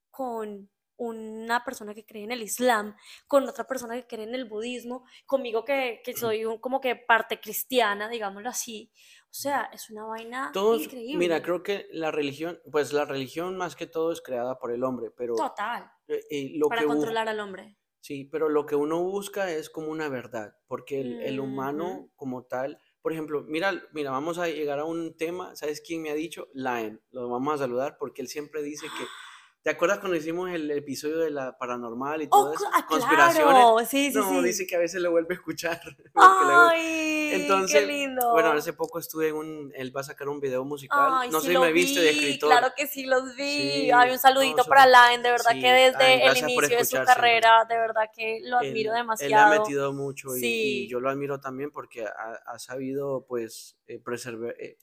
[0.09, 2.95] con una persona que cree en el Islam,
[3.27, 6.95] con otra persona que cree en el budismo, conmigo que, que soy un- como que
[6.95, 8.91] parte cristiana, digámoslo así.
[9.23, 11.17] O sea, es una vaina Todos, increíble.
[11.17, 14.83] mira, creo que la religión, pues la religión más que todo es creada por el
[14.83, 17.77] hombre, pero Total, eh, eh, lo para que controlar al hombre.
[17.99, 22.45] sí, pero lo que uno busca es como una verdad, porque el, el humano como
[22.45, 26.15] tal, por ejemplo, mira, mira, vamos a llegar a un tema, ¿sabes quién me ha
[26.15, 26.47] dicho?
[26.53, 29.03] Lion, lo vamos a saludar porque él siempre dice que,
[29.65, 32.65] ¿te acuerdas cuando hicimos el episodio de la paranormal y Oh, todo eso?
[32.65, 33.55] cl- ah, Conspiraciones.
[33.55, 34.45] claro, sí, sí, No, sí.
[34.45, 35.81] dice que a veces le vuelve a escuchar.
[36.13, 38.31] Ay, Entonces, qué lindo.
[38.31, 41.39] Bueno, hace poco estuve en un, él va a sacar un video musical, Ay, no
[41.39, 42.51] sí sé si lo me viste de escritor.
[42.51, 43.43] Claro que sí los vi.
[43.87, 46.77] Sí, Ay, un no, saludito para Line, de verdad sí, que desde ay, el inicio
[46.77, 49.49] de su carrera, de verdad que lo Él- admiro Él le ha demasiado.
[49.49, 54.77] metido mucho y, yo lo admiro también porque ha, ha sabido pues eh, preservar, eh,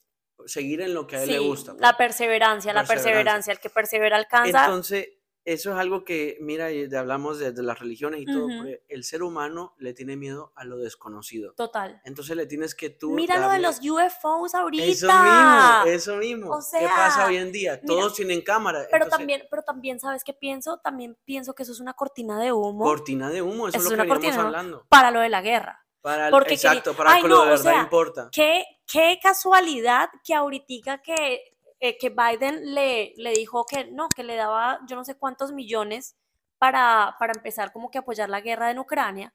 [0.46, 1.72] seguir en lo que a él le gusta.
[1.72, 1.81] pues.
[1.81, 3.52] la perseverancia, la Perseverancia.
[3.52, 4.64] el que persevera alcanza.
[4.64, 5.09] Entonces,
[5.44, 8.57] eso es algo que, mira, hablamos de, de las religiones y todo, Ujú.
[8.59, 11.52] porque el ser humano le tiene miedo a lo desconocido.
[11.55, 12.00] Total.
[12.05, 14.85] Entonces le tienes que tú Mira lo de los UFOs ahorita.
[14.85, 16.50] Eso mismo, eso mismo.
[16.55, 17.81] O ¿Qué pasa hoy en día?
[17.83, 18.87] mira, Todos tienen cámara.
[18.88, 20.78] Pero entonces, también, pero también, ¿sabes qué pienso?
[20.78, 23.90] También pienso que eso es una cortina de humo Cortina de humo, eso Eso es
[23.90, 24.87] lo una que cortina hablando.
[24.88, 25.85] para lo de la guerra.
[26.03, 28.29] Para, el- Porque quería- exacto, para Ay, que lo no, de o verdad sea, importa.
[28.33, 34.25] Qué, qué casualidad que ahorita que, eh, que Biden le, le dijo que no, que
[34.25, 36.17] le daba yo no sé cuántos millones
[36.59, 39.33] para, para empezar como que apoyar la guerra en Ucrania,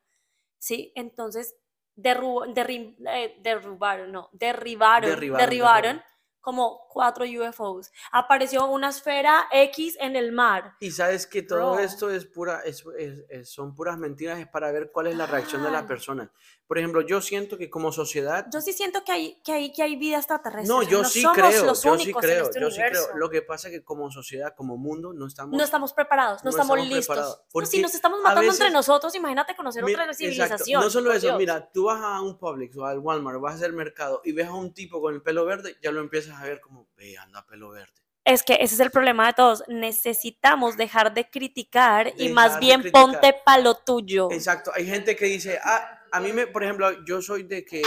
[0.59, 0.91] ¿sí?
[0.95, 1.55] Entonces
[1.95, 6.16] derru- derri- eh, derrubaron, no, derribaron, Derribaron, derribaron derribaron.
[6.47, 7.91] Como cuatro UFOs.
[8.09, 10.75] Apareció una esfera X en el mar.
[10.79, 11.79] Y sabes que todo Bro.
[11.83, 15.25] esto es pura, es- es- es- son puras mentiras, es para ver cuál es la
[15.25, 15.87] reacción de la Total.
[15.89, 16.31] persona.
[16.65, 19.83] Por ejemplo, yo siento que como sociedad, Yo sí siento que hay, que hay, que
[19.83, 20.67] hay vida extraterrestre.
[20.73, 23.15] no, yo sí somos creo, los yo sí en creo, este yo sí creo.
[23.15, 25.57] Lo que pasa es que como sociedad, como mundo, no estamos...
[25.57, 27.41] No estamos preparados, no, no estamos, estamos listos.
[27.53, 30.81] No, si nos estamos matando entre veces- nosotros, imagínate conocer otra exacto, civilización.
[30.81, 31.37] No solo eso, Dios.
[31.37, 34.47] mira, tú vas a un Publix o al Walmart, vas a hacer mercado y ves
[34.47, 37.45] a un tipo con el pelo verde, ya lo empiezas a ver como, ve, anda
[37.45, 37.93] pelo verde.
[38.25, 39.63] Es que ese es el problema de todos.
[39.67, 43.03] Necesitamos dejar de criticar y más bien criticar.
[43.03, 44.29] ponte pa' lo tuyo.
[44.31, 47.81] Exacto, hay gente que dice, ah, a mí me, por ejemplo, yo soy de que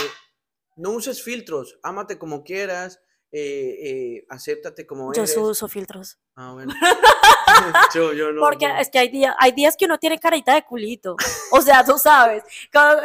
[0.77, 2.99] no uses filtros, ámate como quieras,
[3.31, 5.33] eh, eh, acéptate como Yo eres.
[5.33, 6.17] sí uso filtros.
[6.35, 6.73] Ah, bueno.
[7.93, 8.41] yo, yo no.
[8.41, 8.77] Porque no.
[8.77, 11.15] es que hay, día, hay días que uno tiene carita de culito.
[11.51, 12.43] O sea, tú sabes.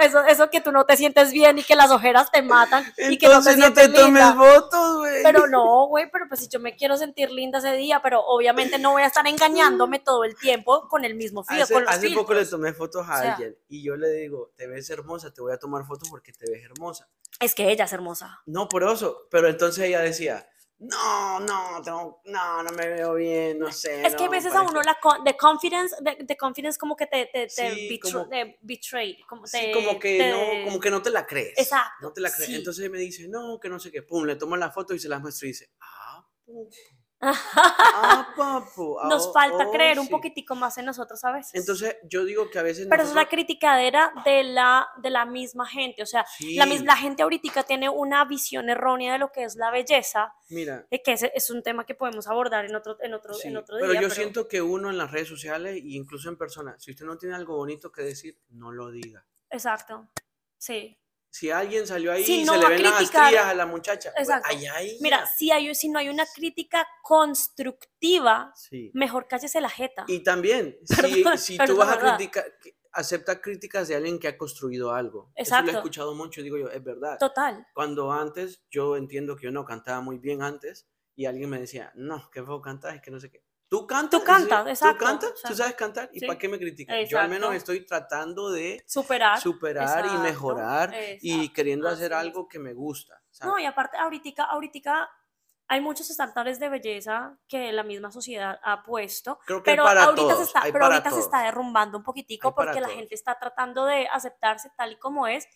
[0.00, 3.18] Eso, eso que tú no te sientes bien y que las ojeras te matan y
[3.18, 5.22] que no te Entonces no te, tomes votos, güey.
[5.22, 8.78] Pero no, güey, pero pues si yo me quiero sentir linda ese día, pero obviamente
[8.78, 11.92] no voy a estar engañándome todo el tiempo con el mismo filo, Hace, con los
[11.92, 12.50] hace poco le filtros.
[12.50, 15.52] tomé fotos a O sea- alguien y yo le digo, te ves hermosa, te voy
[15.52, 17.08] a tomar fotos porque te ves hermosa.
[17.40, 18.40] Es que ella es hermosa.
[18.46, 19.26] No, por eso.
[19.30, 24.04] Pero entonces ella decía, no, no, tengo- no, no me veo bien, no sé.
[24.06, 26.96] Es que a no, veces a uno la con- de confidence, de, de confidence como
[26.96, 30.30] que te, te, te Sí, betr- como- te betrayed, como Sí, te- como que, te-
[30.30, 31.58] no, como que no te la crees.
[31.58, 32.50] Exacto, No te la crees.
[32.50, 32.54] sí.
[32.56, 34.02] Entonces me dice, no, que no sé qué.
[34.02, 36.68] Pum, le tomo la foto y se la muestro y dice, ah, pu-
[37.20, 38.64] ah, ah,
[39.08, 40.10] Nos oh, falta oh, creer un sí".
[40.10, 41.54] poquitico más en nosotros a veces.
[41.54, 42.86] Entonces yo digo que a veces.
[42.88, 46.02] pero es la criticadera de la, de la misma gente.
[46.02, 49.56] O sea, la, Sí, la gente ahorita tiene una visión errónea de lo que es
[49.56, 53.14] la belleza, Mira, de que ese es un tema que podemos abordar en otro, en
[53.14, 54.02] otro, sí, en otro pero día.
[54.02, 57.16] yo siento que uno en las redes sociales e incluso en persona, si usted no
[57.16, 59.26] tiene algo bonito que decir, no lo diga.
[59.50, 60.08] Exacto.
[60.58, 60.98] Sí.
[61.38, 63.66] Si alguien salió ahí Si y no se le ven las criticar- estrías a la
[63.66, 64.48] muchacha, pues, Exacto.
[64.50, 68.90] ay, ay, Mira, si, hay, si no hay una crítica constructiva, Sí.
[68.94, 70.04] mejor cállese la jeta.
[70.08, 72.44] Y también, si, Perdón, si tú vas a criticar,
[72.92, 75.30] acepta críticas de alguien que ha construido algo.
[75.34, 75.78] Eso lo he Exacto.
[75.78, 77.18] escuchado mucho, digo yo, es verdad.
[77.18, 77.66] Total.
[77.74, 81.92] Cuando antes, yo entiendo que yo no cantaba muy bien antes, y alguien me decía,
[81.94, 83.42] no, que feo cantas, es que no sé qué.
[83.68, 86.26] Tú cantas, Tú cantas, exacto, tú cantas, o sea, tú sabes cantar, ¿y sí.
[86.26, 87.08] para qué me criticas?
[87.08, 87.72] Yo al menos Exacto.
[87.72, 89.40] estoy tratando de Superar.
[89.40, 92.30] superar y exacto, mejorar y exacto, queriendo hacer así es.
[92.30, 93.14] algo que me gusta.
[93.14, 93.64] No, ¿sabes?
[93.64, 95.10] y aparte, ahorita, ahorita
[95.68, 100.04] hay muchos estándares de belleza que la misma sociedad ha puesto, Creo que pero para
[100.04, 101.44] ahorita, todos, se está, pero ahorita se está todos.
[101.46, 102.92] derrumbando un poquitico porque la todos.
[102.98, 105.48] gente está tratando de aceptarse tal y como es,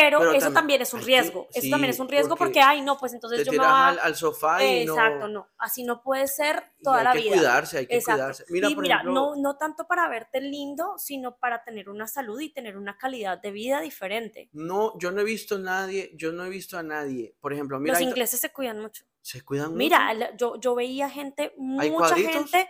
[0.00, 2.08] pero, Pero eso también también es un hay que- riesgo, eso también sí, es un
[2.08, 3.88] riesgo porque porque, ay, no, pues entonces Te yo me voy a...
[3.88, 4.94] al, al sofá y no...
[4.94, 7.32] Exacto, no, así no puede ser y toda hay la que vida.
[7.32, 8.18] cuidarse, hay que Exacto.
[8.20, 8.44] cuidarse.
[8.48, 12.06] Mira, y por mira, ejemplo, no, no tanto para verte lindo, sino para tener una
[12.06, 14.48] salud y tener una calidad de vida diferente.
[14.52, 17.92] no, yo no he visto nadie, yo no he visto a nadie, por ejemplo, mira,
[17.94, 19.04] Los hay ingleses se cuidan mucho.
[19.20, 20.26] se cuidan Mira, mucho.
[20.30, 22.32] el- yo, yo veía gente, ¿Hay mucha cuadritos?
[22.34, 22.68] gente.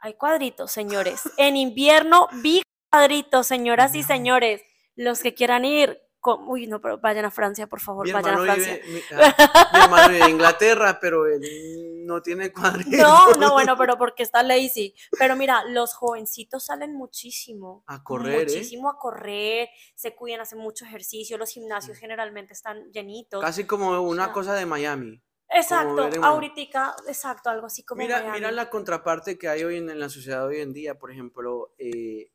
[0.00, 1.22] Hay cuadritos, señores.
[1.36, 4.06] En invierno vi cuadritos, señoras y No.
[4.06, 4.62] señores.
[4.96, 8.34] Los que quieran ir, con- uy, no, pero vayan a Francia, por favor, Mi vayan
[8.34, 8.74] a Francia.
[8.84, 13.00] vive, mi, ah, mi hermano vive en Inglaterra, pero él no tiene cuadritos.
[13.00, 14.94] No, no, bueno, pero porque está lazy.
[15.18, 17.82] Pero mira, los jovencitos salen muchísimo.
[17.86, 18.44] A correr, ¿eh?
[18.44, 21.38] Muchísimo a correr, se cuidan, hacen mucho ejercicio.
[21.38, 23.40] Los gimnasios generalmente están llenitos.
[23.42, 25.22] Casi como una sea, cosa de Miami.
[25.52, 28.34] Exacto, ahorita, exacto, algo así como Mira, Miami.
[28.38, 31.74] mira la contraparte que hay hoy en, en la sociedad hoy en día, por ejemplo,
[31.76, 32.30] eh,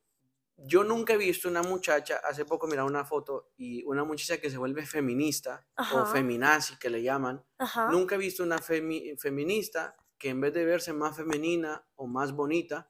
[0.58, 4.50] yo nunca he visto una muchacha, hace poco miraba una foto y una muchacha que
[4.50, 7.90] se vuelve feminista o feminazi que le llaman, Ajá.
[7.90, 12.32] nunca he visto una femi- feminista que en vez de verse más femenina o más
[12.32, 12.90] bonita,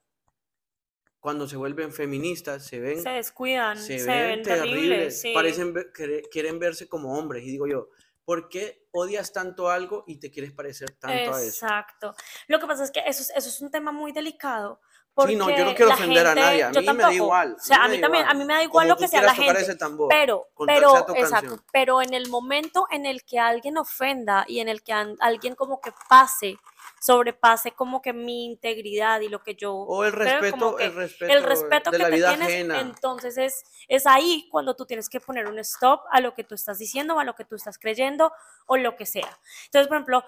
[1.19, 5.33] cuando se vuelven feministas se ven, se descuidan, se se, ven ven terribles, terribles, sí.
[5.33, 7.89] parecen ver- quere- quieren verse como hombres y digo yo,
[8.23, 11.65] ¿por qué odias tanto algo y te quieres parecer tanto a eso?
[11.65, 12.13] Exacto.
[12.47, 14.81] Lo que pasa es que eso es, eso es un tema muy delicado
[15.23, 17.55] Sí, no, yo no quiero ofender a nadie, a mí me da igual.
[17.57, 19.77] O sea, a mí, también, a mí me da igual lo que sea la gente.
[20.09, 24.83] pero, pero, exacto, pero en el momento en el que alguien ofenda y en el
[24.83, 26.57] que alguien como que pase,
[26.99, 31.43] sobrepase como que mi integridad y lo que yo o el respeto, el respeto, el
[31.43, 36.01] respeto que te tienes, entonces es, es ahí cuando tú tienes que poner un stop
[36.11, 38.33] a lo que tú estás diciendo, a lo que tú estás creyendo
[38.65, 39.39] o lo que sea.
[39.67, 40.25] Entonces, por ejemplo,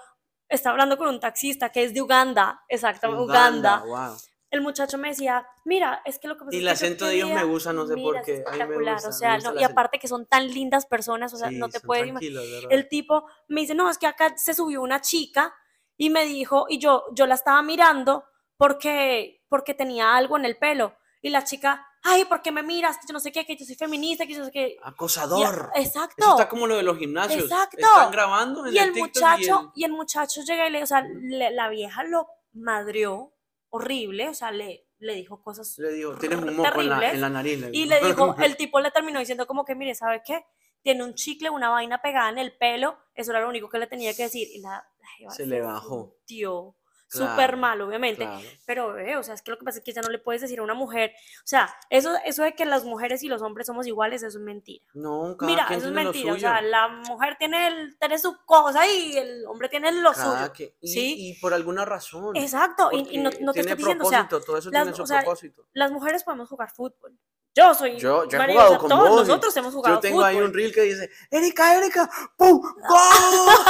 [0.47, 3.83] estaba hablando con un taxista que es de Uganda, exactamente, Uganda.
[3.83, 4.17] Uganda
[4.49, 7.29] el muchacho me decía, mira, es que lo que pasa y el acento de ellos
[7.29, 8.35] me gusta, no sé por qué.
[8.35, 12.07] Espectacular, o sea, y aparte que son tan lindas personas, o sea, no te puedes
[12.07, 12.43] imaginar.
[12.69, 15.53] El tipo me dice, no, es que acá se subió una chica
[15.97, 18.23] y me dijo, y yo, yo la estaba mirando
[18.55, 20.95] porque, porque tenía algo en el pelo.
[21.21, 22.97] Y la chica, ay, ¿por qué me miras?
[23.05, 24.77] Yo no sé qué, que yo soy feminista, que yo no sé qué.
[24.83, 25.71] Acosador.
[25.75, 26.23] exacto.
[26.23, 27.43] Eso está como lo de los gimnasios.
[27.43, 27.77] Exacto.
[27.79, 29.91] Están grabando en y el, muchacho, y el...
[29.91, 33.33] muchacho llega y le, o sea, la vieja lo madrió
[33.69, 37.21] horrible, o sea, le, le dijo cosas Le dijo, tienes un moco en la, en
[37.21, 37.65] la, nariz.
[37.71, 40.45] y le dijo, el tipo le terminó diciendo como que, mire, ¿sabe qué?
[40.81, 43.87] Tiene un chicle, una vaina pegada en el pelo, eso era lo único que le
[43.87, 44.47] tenía que decir.
[44.51, 44.87] Y la,
[45.29, 46.15] se le bajó.
[46.25, 46.75] Tío,
[47.07, 48.27] súper mal, obviamente.
[48.65, 50.41] Pero, eh, o sea, es que lo que pasa es que ya no le puedes
[50.41, 53.67] decir a una mujer, o sea, eso, eso de que las mujeres y los hombres
[53.67, 54.83] somos iguales, eso es mentira.
[54.93, 56.33] No, cada Mira, eso es mentira.
[56.33, 60.51] O sea, la mujer tiene, el, tiene su cosa y el hombre tiene lo suyo.
[60.81, 61.15] y, ¿sí?
[61.17, 62.35] y por alguna razón.
[62.35, 65.67] Exacto, y, no, no te estoy diciendo, o sea, todo eso las, tiene su propósito.
[65.73, 67.17] Las mujeres podemos jugar fútbol.
[67.57, 67.97] Yo soy.
[67.97, 70.71] Yo, yo he jugado con todos vos, Nosotros hemos jugado Yo tengo ahí un reel
[70.71, 72.61] que dice: Erika, Erika, ¡pum!
[72.61, 73.55] ¡Gol!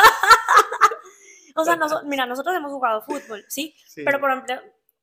[1.57, 3.75] O sea, mira, nosotros hemos jugado fútbol, ¿sí?
[3.95, 4.55] Pero, por ejemplo,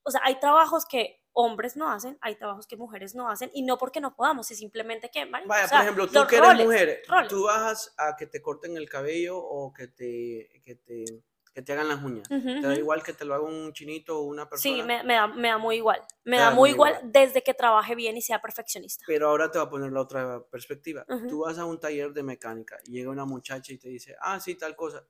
[0.04, 3.62] o sea, hay trabajos que hombres no hacen, hay trabajos que mujeres no hacen, y
[3.62, 7.44] no porque no podamos, es simplemente que, Vaya, por ejemplo, tú que eres mujer, tú
[7.44, 11.04] bajas a que te corten el cabello o que te, que te,
[11.52, 12.28] que te hagan las uñas.
[12.28, 14.76] ¿Te da igual que te lo haga un chinito o una persona?
[14.76, 16.00] Sí, me, me, da, me da, muy igual.
[16.24, 19.04] Me da, muy igual, desde que trabaje bien y sea perfeccionista.
[19.06, 21.04] Pero ahora te voy a poner la otra perspectiva.
[21.28, 24.38] Tú vas a un taller de mecánica y llega una muchacha y te dice, ah,
[24.38, 25.04] sí, tal cosa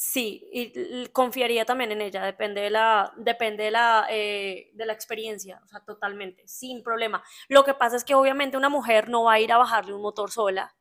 [0.00, 4.92] Sí, y confiaría también en ella, depende de la, depende de la, eh, de la
[4.92, 7.20] experiencia, o sea, totalmente, sin problema.
[7.48, 10.00] Lo que pasa es que obviamente una mujer no va a ir a bajarle un
[10.00, 10.72] motor sola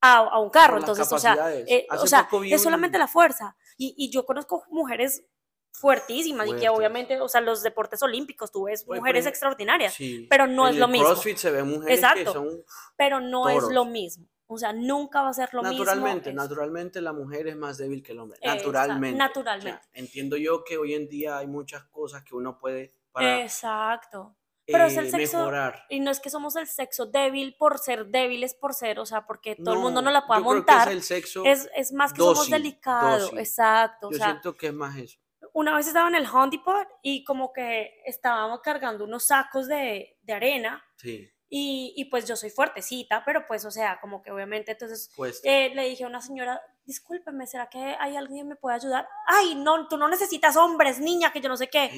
[0.00, 3.56] a, a un carro, entonces, o sea, eh, o sea es solamente la fuerza.
[3.76, 5.24] Y, y, yo conozco mujeres
[5.72, 9.96] fuertísimas y que obviamente, o sea, los deportes olímpicos, tú ves mujeres extraordinarias,
[10.28, 11.08] pero no es lo mismo.
[11.08, 12.64] CrossFit se ve mujeres Exacto, que son
[12.96, 14.28] pero no es lo mismo.
[14.52, 15.84] O sea, nunca va a ser lo mismo.
[15.84, 18.38] Naturalmente, naturalmente la mujer es más débil que el hombre.
[18.44, 19.16] Naturalmente.
[19.16, 19.88] naturalmente.
[19.92, 24.36] entiendo yo que hoy en día hay muchas cosas que uno puede para Exacto.
[24.66, 25.38] Pero es el eh, sexo.
[25.38, 25.84] Mejorar.
[25.88, 29.26] Y no es que somos el sexo débil por ser débiles por ser, o sea,
[29.26, 30.88] porque todo el mundo no la puede montar.
[30.88, 33.32] es, el sexo es, es, más que somos delicados.
[33.34, 34.10] Exacto.
[34.10, 35.18] Yo siento que es más eso.
[35.52, 40.18] Una vez estaba en el Home Depot y como que estábamos cargando unos sacos de,
[40.22, 40.84] de arena.
[40.96, 45.10] Sí y, y, pues yo soy fuertecita, pero pues, o sea, como que obviamente entonces
[45.42, 49.08] eh, le dije a una señora, discúlpeme, ¿será que hay alguien que me puede ayudar?
[49.26, 51.90] Ay, no, tú no necesitas hombres, niña, que yo no sé qué.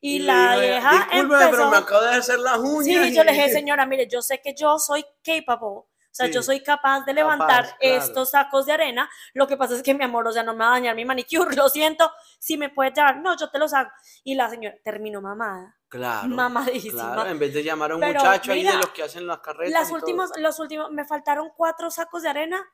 [0.00, 3.06] Y, la vieja empezó, pero me acabo de hacer las uñas.
[3.06, 5.84] Sí, yo le dije, señora, mire, yo sé que yo soy capable,
[6.18, 9.08] o sea, yo soy capaz de levantar estos sacos de arena.
[9.34, 11.04] Lo que pasa es que mi amor, o sea, no me va a dañar mi
[11.04, 12.10] manicure, lo siento.
[12.40, 13.90] Si me puedes llevar, no, yo te los hago.
[14.24, 15.76] Y la señora terminó mamada.
[15.88, 16.28] Claro.
[16.28, 17.14] Mamadísima.
[17.14, 19.72] Claro, en vez de llamar a un muchacho ahí de los que hacen las carreras.
[19.72, 22.66] Las últimas, los últimos, me faltaron cuatro sacos de arena.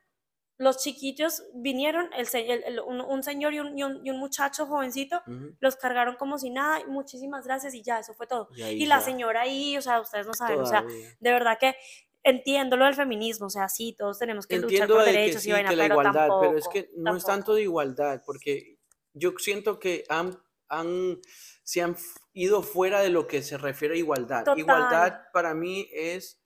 [0.56, 5.20] Los chiquitos vinieron, el, un, señor y un, y un, muchacho jovencito,
[5.58, 8.48] los cargaron como si nada, muchísimas gracias y ya, eso fue todo.
[8.56, 10.84] Y, la señora ahí, o sea, ustedes no saben, o sea,
[11.18, 11.74] de verdad que
[12.24, 15.68] entiendo lo del feminismo, o sea, sí, todos tenemos que luchar por derechos y vaina,
[15.68, 18.78] que la pero igualdad, tampoco, pero es que no es tanto de igualdad, porque
[19.12, 20.36] yo siento que han,
[20.68, 21.20] han,
[21.62, 21.96] se han
[22.32, 24.44] ido fuera de lo que se refiere a igualdad.
[24.56, 26.42] Igualdad para mí es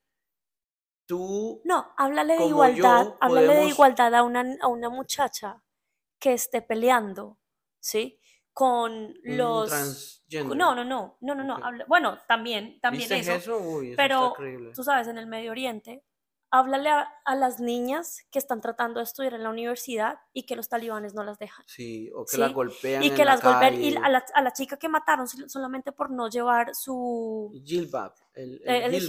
[1.07, 1.62] tú.
[1.64, 5.62] No, háblale de igualdad, háblale de igualdad a una, a una muchacha
[6.19, 7.38] que esté peleando,
[7.81, 8.18] ¿sí?
[8.59, 9.71] Con los
[10.33, 11.61] no, no, no, no, no, no.
[11.87, 13.55] bueno, también, también eso.
[13.97, 14.35] pero
[14.75, 16.03] tú sabes, en el Medio Oriente,
[16.51, 20.68] háblale a, las niñas que están tratando de estudiar en la universidad y que los
[20.68, 21.64] talibanes no las dejan.
[21.68, 23.05] Sí, o que las golpean.
[23.05, 23.81] Y que las golpean.
[23.81, 27.53] Y a la, a la, chica que mataron solamente por no llevar su.
[27.64, 28.12] Jilbab.
[28.35, 29.01] El, el, el,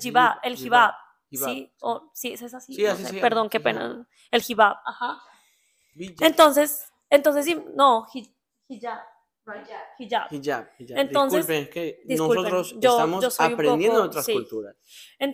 [0.00, 0.40] jibab.
[0.42, 0.94] El jibab.
[1.30, 2.74] Sí, o, sí, es así.
[2.74, 4.04] Sí, así Perdón, qué pena.
[4.32, 5.22] El jibab, ajá.
[5.94, 8.08] Entonces, entonces, no,
[8.68, 9.00] hijab.
[9.98, 10.26] Hijab.
[10.30, 10.68] Hijab.
[10.98, 14.76] Entonces, disculpen, que nosotros estamos aprendiendo de otras culturas.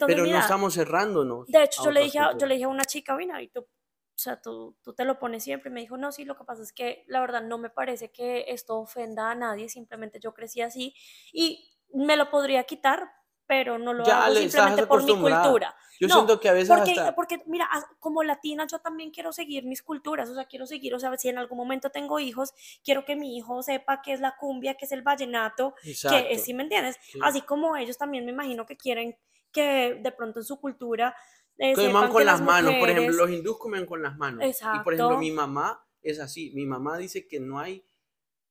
[0.07, 1.47] pero no estamos cerrándonos.
[1.49, 3.61] De hecho, yo le, dije a, yo le dije a una chica, mira, y tú,
[3.61, 5.71] o sea, tú, tú, te lo pones siempre.
[5.71, 8.13] Y me dijo, no, sí, lo que pasa es que la verdad no me parece
[8.13, 10.95] que esto ofenda a nadie, simplemente yo crecí así.
[11.33, 13.11] Y me lo podría quitar,
[13.53, 15.77] pero no lo Ya hago simplemente por mi cultura.
[16.01, 17.15] Yo No, siento que a veces Porque, hasta...
[17.15, 20.95] porque, mira, as- como latina yo también quiero seguir mis culturas, o sea, quiero seguir,
[20.95, 24.21] o sea, si en algún momento tengo hijos, quiero que mi hijo sepa qué es
[24.21, 26.29] la cumbia, qué es el vallenato, que Exacto.
[26.31, 26.97] es, ¿sí me entiendes?
[27.03, 27.19] sí.
[27.23, 29.17] Así como ellos también me imagino que quieren
[29.53, 31.15] que de pronto en su cultura
[31.59, 34.03] eh, Coman sepan con que las las manos, por ejemplo, mujeres- los hindús comen con
[34.03, 34.43] las manos.
[34.45, 35.19] Y por ejemplo, Exacto.
[35.19, 36.53] mi mamá es así.
[36.55, 37.85] Mi mamá dice que no hay,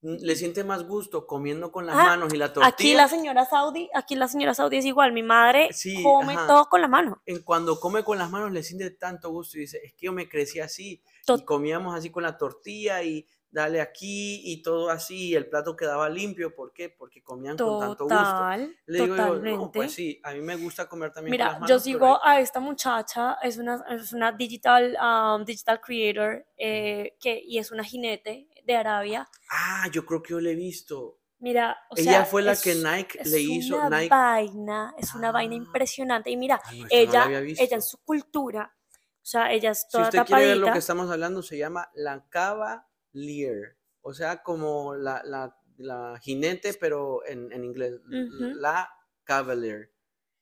[0.01, 2.67] le siente más gusto comiendo con las manos y la tortilla.
[2.73, 6.47] Aquí la señora Saudi, aquí la señora Saudi es igual, mi madre Sí, come ajá.
[6.47, 7.21] todo con la mano.
[7.25, 10.13] en cuando come con las manos le siente tanto gusto y dice, es que yo
[10.13, 14.89] me crecí así Tot- y comíamos así con la tortilla y dale aquí y todo
[14.89, 16.87] así y el plato quedaba limpio, ¿por qué?
[16.89, 18.47] Porque comían con tanto gusto.
[18.85, 19.57] Le digo yo, totalmente.
[19.57, 21.69] no, pues sí, a mí me gusta comer también con Mira, las manos.
[21.69, 27.17] yo pero sigo a esta muchacha, es una, es una digital, um, digital creator eh,
[27.19, 29.27] que, y es una jinete de Arabia.
[29.49, 31.19] Ah, yo creo que yo le he visto.
[31.39, 34.09] Mira, o Ella sea, fue la es, que Nike es le hizo, una Nike.
[34.09, 35.57] vaina, es una vaina Ah.
[35.57, 36.29] impresionante.
[36.29, 39.71] Y mira, Ah, no, esta no la ella, ella en su cultura, o sea, ella
[39.71, 44.13] es Si toda usted quiere ver lo que estamos hablando, se llama la cavalier, o
[44.13, 48.89] sea, como la, la, la jinete, pero en, en inglés, la
[49.23, 49.91] cavalier.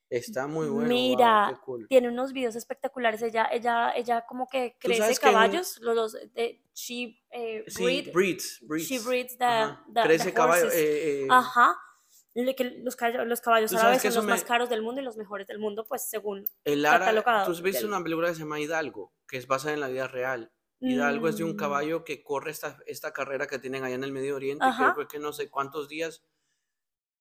[0.10, 1.88] Está muy bueno, wow, Mira, qué cool.
[1.88, 3.22] tiene unos videos espectaculares.
[3.22, 7.64] Ella, ella, ella como que crece sabes que en- caballos, los, los de she eh,
[7.68, 9.06] Sí, breed, breeds, she breeds.
[9.06, 10.66] breeds the, Ajá, the- Crece caballo.
[10.66, 10.80] horses.
[10.82, 11.76] eh, eh, Ajá.
[12.36, 15.46] Los, caballo- los caballos árabes son los más me- caros del mundo y los mejores
[15.48, 16.46] del mundo, pues según.
[16.64, 19.74] el árabe, tú has visto del- una película que se llama Hidalgo, que es basada
[19.74, 20.52] en la vida real.
[20.82, 24.04] Hidalgo es de un Mm, caballo que corre esta, esta carrera que tienen allá en
[24.06, 24.94] el Medio Oriente, Ajá.
[24.96, 26.24] creo que no sé cuántos días.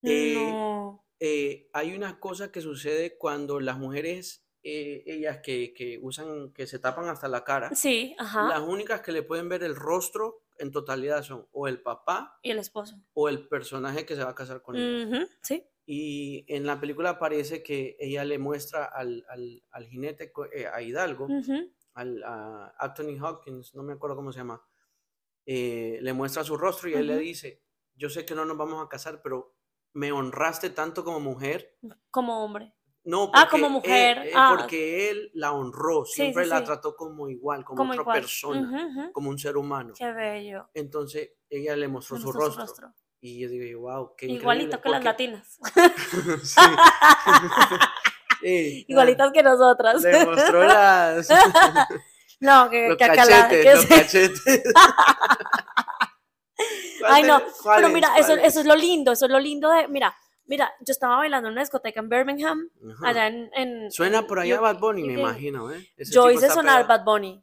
[0.04, 1.04] eh, No.
[1.20, 6.66] Eh, hay una cosa que sucede cuando las mujeres, eh, ellas que, que usan, que
[6.66, 8.48] se tapan hasta la cara, Sí, ajá.
[8.48, 12.50] las únicas que le pueden ver el rostro en totalidad son o el papá Y
[12.50, 12.96] el esposo.
[13.14, 15.06] o el personaje que se va a casar con ella.
[15.06, 15.64] Ujú, Sí.
[15.90, 20.82] Y en la película parece que ella le muestra al, al, al jinete, eh, a
[20.82, 21.72] Hidalgo, ujú.
[21.94, 24.62] al, a Anthony Hopkins, no me acuerdo cómo se llama,
[25.46, 27.62] eh, le muestra su rostro y él le dice,
[27.94, 29.56] yo sé que no nos vamos a casar, pero
[29.94, 31.76] me honraste tanto como mujer.
[32.10, 32.72] Como hombre.
[33.04, 34.54] No, Ah, como mujer, él- eh, ah.
[34.56, 36.64] porque él la honró, siempre sí, la sí.
[36.64, 38.20] trató como igual, como, Como otra igual.
[38.20, 39.94] persona, como un ser humano.
[39.96, 40.68] Qué bello.
[40.74, 45.58] Entonces ella le mostró, su, rostro, Y yo digo, wow, qué Igualito que las latinas.
[48.42, 50.02] Igualitas que nosotras.
[50.02, 51.28] Le mostró las,
[52.40, 54.62] No, que, los que acá la- cachetes, que los cachetes.
[56.98, 57.42] ¿Cuál Ay, no,
[57.76, 58.44] pero mira, eso, cuáles?
[58.46, 60.14] eso es lo lindo, eso es lo lindo de, mira,
[60.46, 63.08] mira, yo estaba bailando en una discoteca en Birmingham, Ajá.
[63.08, 63.50] allá en...
[63.54, 65.86] en- Suena en por allá UK, Bad Bunny, me imagino, ¿eh?
[65.96, 66.88] Ese Yo hice sonar pegado.
[66.88, 67.42] Bad Bunny.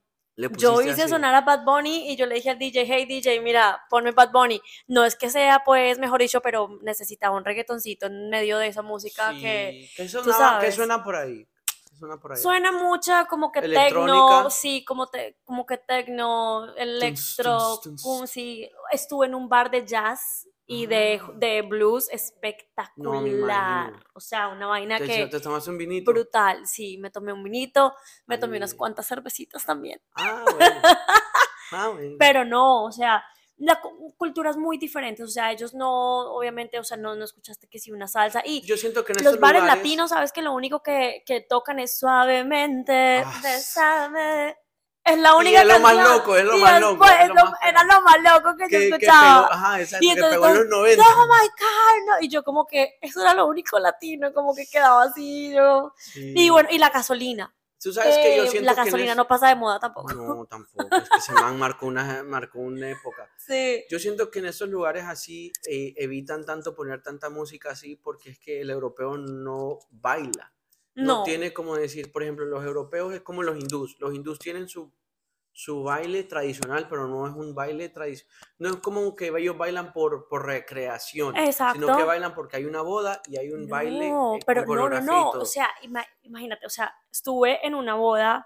[0.58, 1.10] Yo hice así.
[1.12, 4.32] sonar a Bad Bunny y yo le dije al DJ, hey DJ, mira, ponme Bad
[4.34, 4.62] Bunny.
[4.88, 8.82] No es que sea, pues, mejor dicho, pero necesitaba un reggaetoncito en medio de esa
[8.82, 10.60] música que Sí, ¿Qué sonaba?
[10.60, 10.76] ¿Qué sabes.
[10.76, 11.48] suena por ahí?
[11.96, 12.38] ¿Qué suena por ahí?
[12.42, 18.02] suena mucha como que tecno, sí, como, te, como que tecno, electro, tuns, tuns.
[18.04, 18.70] cum, sí.
[18.92, 21.32] Estuve en un bar de jazz y de, Ah.
[21.36, 23.88] de blues espectacular.
[23.90, 24.04] imagino.
[24.14, 26.12] o sea, una vaina ¿Te, que te tomaste un vinito?
[26.12, 26.66] brutal.
[26.68, 27.94] Sí, me tomé un vinito,
[28.26, 28.78] me tomé unas Ay.
[28.78, 30.02] cuantas cervecitas también.
[30.16, 30.76] Ah, bueno.
[31.72, 32.16] Ah, bueno.
[32.20, 33.24] Pero no, o sea,
[33.58, 35.90] la cu- culturas muy diferentes, o sea, ellos no,
[36.34, 38.42] obviamente, o sea, no, no escuchaste que sí una salsa.
[38.46, 41.42] Y Yo siento que en los bares lugares- latinos, sabes que lo único que, que
[41.42, 44.58] tocan es suavemente, Ah, bésame.
[45.04, 47.06] Es la Y única es lo más canción, loco, es lo y más después loco,
[47.06, 49.42] es es lo lo- más era lo más loco que, que, yo que escuchaba.
[49.48, 51.04] pegó, ajá, exacto, Y que entonces pegó en los todo, 90.
[51.16, 54.66] Oh my God, no", Y yo como que eso era lo único latino, como que
[54.66, 55.94] quedaba así, yo.
[56.16, 56.50] Y Sí.
[56.50, 57.54] bueno, y la gasolina.
[57.86, 60.12] Tú sabes que yo Eh, siento la que gasolina es- no pasa de moda tampoco.
[60.12, 60.96] No, tampoco.
[60.96, 63.30] Es que se man marcó una, marcó una época.
[63.38, 63.84] Sí.
[63.92, 68.32] Yo siento que en estos lugares así eh, evitan tanto poner tanta música así porque
[68.32, 70.52] es que el europeo no baila.
[70.96, 71.24] No, No.
[71.24, 73.98] tiene como decir, por ejemplo, los europeos es como los hindús.
[74.00, 74.92] Los hindús tienen su,
[75.58, 78.36] su baile tradicional, pero no es un baile tradicional.
[78.60, 82.06] No es como que ellos bailan por, por recreación, sino que Exacto.
[82.06, 85.00] bailan porque hay una boda y hay un baile No, eh, con pero no, no,
[85.02, 85.30] no.
[85.30, 88.46] O sea, ima- imagínate, o sea, estuve en una boda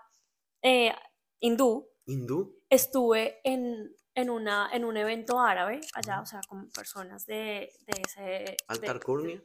[0.62, 0.94] eh,
[1.40, 2.62] hindú, ¿Hindú?
[2.70, 8.02] estuve en, en, una, en un evento árabe allá, o sea, con personas de, de
[8.06, 8.22] ese...
[8.22, 9.44] de- ¿Alta alcurnia?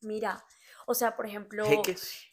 [0.00, 0.44] mira,
[0.86, 2.26] o sea, por ejemplo, Jeques.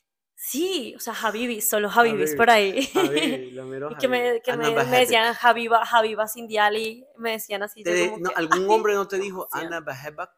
[0.43, 2.85] Sí, o sea, Habibis, solo Habibis Habibis, por ahí.
[2.87, 7.31] Javi, lo mero Y que me, que Ana me, me decían Habiba, Habiba Sindiali, me
[7.33, 7.83] decían así.
[7.83, 9.47] Te- como no, que, ¿Algún "Ay, hombre no te dijo.
[9.51, 10.31] Ana Bajevic?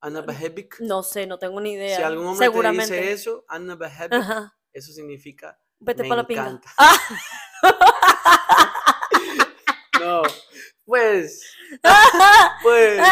[0.00, 0.78] Ana Bajevic.
[0.80, 1.96] No sé, no tengo ni idea.
[1.96, 2.94] Si algún hombre seguramente.
[2.94, 4.54] te dice eso, Ana Bajevic, Ajá.
[4.72, 6.42] eso significa Vete me para la pinga.
[6.42, 6.70] encanta.
[6.78, 6.98] Ah,
[10.00, 10.22] No,
[10.86, 11.42] Pues,
[12.62, 13.02] pues,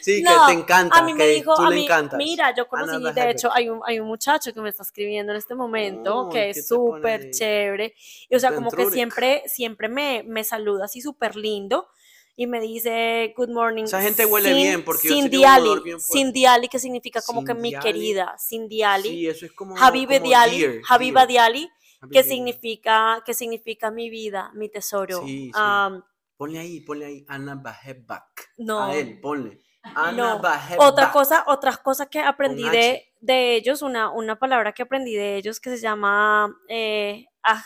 [0.00, 2.16] sí, que No, te encanta, A mí me que dijo, tú a le mí, encantas.
[2.16, 5.32] mira, yo conocí, Anna de hecho, hay un, hay un muchacho que me está escribiendo
[5.32, 7.94] en este momento, Ay, que ¿qué es súper chévere,
[8.28, 11.88] y o sea, como que siempre, siempre me, me saluda así súper lindo,
[12.36, 15.80] y me dice, good morning, Esa gente huele bien, porque sin tengo un olor diali,
[15.84, 16.12] bien fuerte.
[16.24, 20.16] sin diali, que significa como que mi querida, sin diali, Sí, eso es como, Habibe
[20.20, 21.68] como diali, Habiba diali,
[22.10, 25.50] que significa, que significa mi vida, mi tesoro, Sí, sí.
[25.54, 26.02] Am,
[26.40, 28.52] Ponle ahí, ponle ahí Anna Bahebak.
[28.56, 29.60] no, A él, ponle.
[29.82, 30.42] Anna No.
[30.78, 35.36] Otra cosa, otras cosas que aprendí de, de ellos, una, una palabra que aprendí de
[35.36, 37.62] ellos que se llama, eh, ah,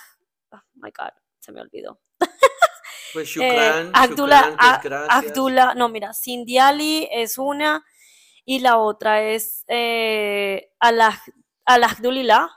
[0.50, 2.00] oh my God, se me olvidó.
[3.12, 5.30] Pues Eh, shukran, Abdullah, shukran, pues A- gracias.
[5.30, 7.84] Abdullah, no, mira, Sindiali es una
[8.44, 11.22] y la otra es eh, Alah-
[11.64, 12.50] Alhamdulillah,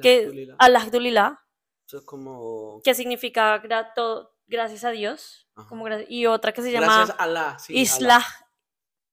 [0.00, 0.46] que.
[0.60, 1.40] Alhamdulillah,
[1.88, 2.80] Eso es como...
[2.84, 7.22] que significa gra- to- gracias a Dios, como y otra que se llama Gracias a
[7.22, 7.82] Allah, sí, Allah.
[7.82, 8.24] Islah,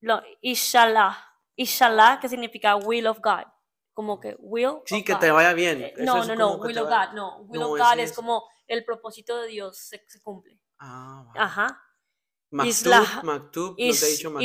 [0.01, 1.17] no, Inshallah,
[1.55, 3.45] Inshallah, que significa will of God,
[3.93, 5.19] como que will Sí, of que God.
[5.19, 5.81] te vaya bien.
[5.81, 8.15] Eh, No, no, no, will of vaya- God, no, will No, of God es es-
[8.15, 10.59] como el propósito de Dios se, se cumple.
[10.79, 11.39] Ah, vale.
[11.39, 11.83] Ajá.
[12.51, 14.41] Maktub, Islah- Maktub, no te he dicho Maktub.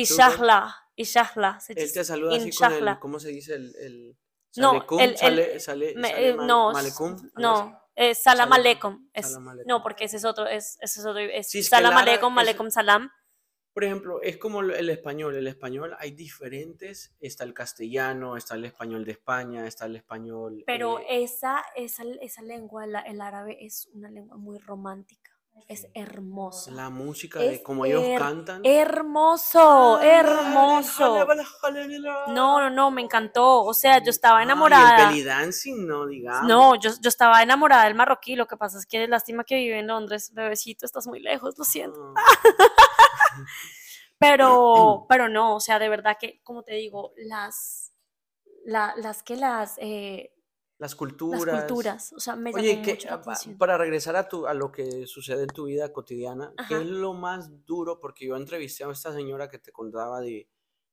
[0.96, 1.60] Inshallah.
[1.60, 2.98] se Él te saluda así con el.
[2.98, 3.54] ¿cómo se dice?
[3.54, 4.18] El, el
[4.56, 7.34] No, el- sale, sale, Me- sale eh, mal- no, s- malecum, algo así.
[7.42, 9.08] no, eh, salam Salam- aleikum.
[9.12, 9.68] es- salam aleikum.
[9.68, 13.10] no, porque ese es otro, es, ese es otro, es Sí, salam aleikum, aleikum salam.
[13.74, 15.34] Por ejemplo, es como el el español.
[15.34, 17.14] El español hay diferentes.
[17.20, 20.62] Está el castellano, está el español de España, está el español.
[20.66, 25.31] Pero eh, esa, esa, esa lengua, la- el árabe, es una lengua muy romántica.
[25.68, 26.70] Es hermosa.
[26.70, 28.60] la música de es como ellos her- cantan.
[28.64, 31.26] Hermoso, hermoso.
[32.28, 33.62] No, no, no, me encantó.
[33.64, 35.02] O sea, yo estaba Ah, y enamorada.
[35.04, 36.46] el belly dancing, no, digamos.
[36.48, 38.36] No, yo, yo estaba enamorada del marroquí.
[38.36, 40.32] Lo que pasa es que lástima que vive en Londres.
[40.34, 42.12] Bebecito, estás muy lejos, lo siento.
[42.16, 42.22] Ah,
[44.18, 47.92] Pero, pero no, o sea, de verdad que, como te digo, las,
[48.64, 50.31] la- las que las, eh,
[50.82, 51.64] las las culturas.
[51.64, 53.58] culturas, o sea, me Oye, llamó que, mucho la ah, atención.
[53.58, 56.82] para regresar a, tu, a lo que sucede en tu vida cotidiana, ¿qué Ajá.
[56.82, 57.98] es lo más duro?
[58.00, 60.48] Porque yo entrevisté a esta señora que te contaba de,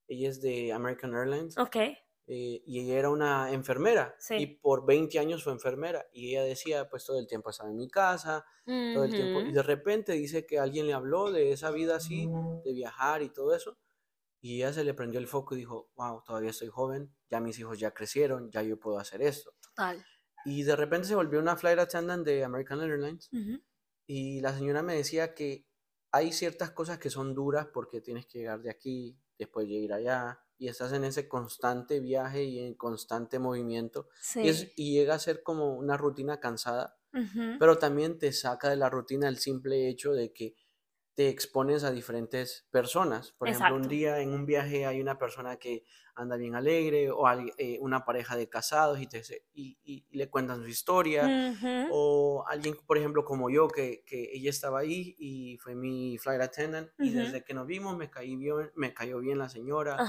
[0.08, 4.60] ella es de American Airlines Ok, eh, y ella era una enfermera y Sí.
[4.62, 7.90] por 20 años fue enfermera y ella decía, pues todo el tiempo estaba en mi
[7.90, 11.96] casa, todo el tiempo, y de repente dice que alguien le habló de esa vida
[11.96, 12.28] así,
[12.64, 13.78] de viajar y todo eso,
[14.42, 17.58] y ella se le prendió el foco y dijo, wow, todavía estoy joven, ya mis
[17.60, 19.52] hijos ya crecieron, ya yo puedo hacer esto.
[19.80, 20.06] Total.
[20.46, 23.30] Y de repente se volvió una flight attendant de American Airlines
[24.08, 25.66] y la señora me decía que
[26.12, 29.94] hay ciertas cosas que son duras porque tienes que llegar de aquí, después de ir
[29.94, 34.42] allá, y estás en ese constante viaje y en constante movimiento, Sí.
[34.42, 36.98] y, es- y llega a ser como una rutina cansada,
[37.60, 40.56] pero también te saca de la rutina el simple hecho de que
[41.20, 43.34] te expones a diferentes personas.
[43.34, 45.84] Por ejemplo, un día en un viaje hay una persona que
[46.16, 47.26] anda bien alegre o
[47.58, 49.22] eh, una pareja de casados y, te,
[49.54, 51.36] y, y- y le cuentan su historia.
[51.52, 56.18] ujú, O alguien, por ejemplo, como yo, que, que ella estaba ahí y fue mi
[56.20, 60.06] flight attendant y desde que nos vimos me, caí bien, me cayó bien la señora.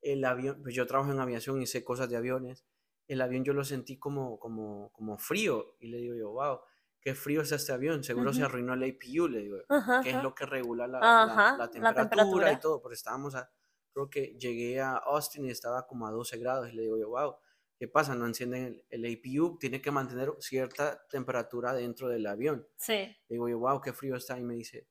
[0.00, 2.66] El avión, pues yo trabajo en aviación y sé cosas de aviones.
[3.06, 6.60] El avión yo lo sentí como, como, como frío y le digo yo, wow,
[7.00, 10.22] qué frío es este avión, seguro se arruinó el APU, le digo, Ajá, que es
[10.22, 12.52] lo que regula la, la- Ajá, la la temperatura, temperatura.
[12.52, 13.50] y todo, porque estábamos a,
[13.92, 17.08] creo que llegué a Austin y estaba como a 12 grados y le digo yo,
[17.10, 17.36] wow,
[17.78, 18.14] ¿qué pasa?
[18.14, 22.66] No encienden el, el APU, tiene que mantener cierta temperatura dentro del avión.
[22.76, 22.92] Sí.
[22.94, 24.38] Le digo yo, wow, qué frío está.
[24.38, 24.86] Y me dice,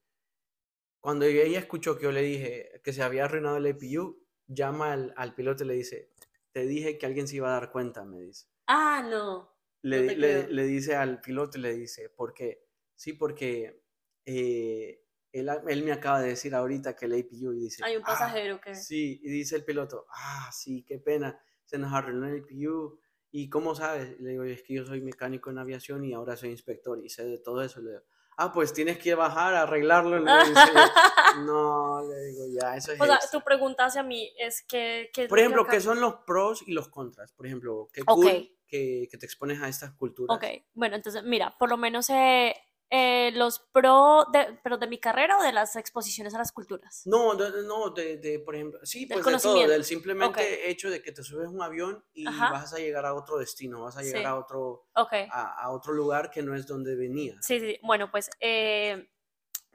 [0.99, 5.13] cuando ella escuchó que yo le dije que se había arruinado el APU, llama al,
[5.15, 6.09] al piloto y le dice,
[6.51, 8.47] te dije que alguien se iba a dar cuenta, me dice.
[8.67, 9.55] Ah, no.
[9.81, 12.65] Le, No le- dice al piloto le dice, ¿por qué?
[12.95, 13.81] Sí, porque
[14.25, 15.01] eh,
[15.31, 18.07] él, él me acaba de decir ahorita que el APU y dice, Hay un "Ah,
[18.07, 18.75] pasajero que.
[18.75, 22.99] Sí, y dice el piloto, ah, sí, qué pena, se nos arruinó el APU.
[23.31, 24.17] ¿Y cómo sabes?
[24.19, 27.09] Y le digo, es que yo soy mecánico en aviación y ahora soy inspector y
[27.09, 27.79] sé de todo eso.
[27.79, 28.03] Le digo,
[28.37, 30.19] ah, pues tienes que bajar a arreglarlo.
[30.19, 30.71] Le dice,
[31.45, 33.39] no, le digo, ya, eso es O sea, extra".
[33.39, 35.09] tu pregunta hacia mí es que...
[35.13, 37.31] ¿qué es Por ejemplo, ¿qué son los pros y los contras?
[37.33, 40.37] Por ejemplo, qué cool que, que te expones a estas culturas.
[40.37, 42.55] Ok, bueno, entonces, mira, por lo menos eh,
[42.91, 47.03] eh, los pro, de, pero de mi carrera o de las exposiciones a las culturas.
[47.05, 50.89] No, de, no, de, de, por ejemplo, sí, Del pues de todo, del simplemente hecho
[50.89, 52.51] de que te subes un avión y Ajá.
[52.51, 54.27] vas a llegar a otro destino, vas a llegar Sí.
[54.27, 57.45] a otro, a, a otro lugar que no es donde venías.
[57.45, 59.09] Sí, sí, bueno, pues eh,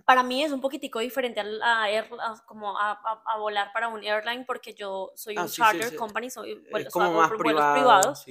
[0.04, 4.74] para mí es un poquitico diferente a, a, como a, volar para un airline porque
[4.74, 8.26] yo soy un ah, charter company, soy, bueno, como más vuelos privados.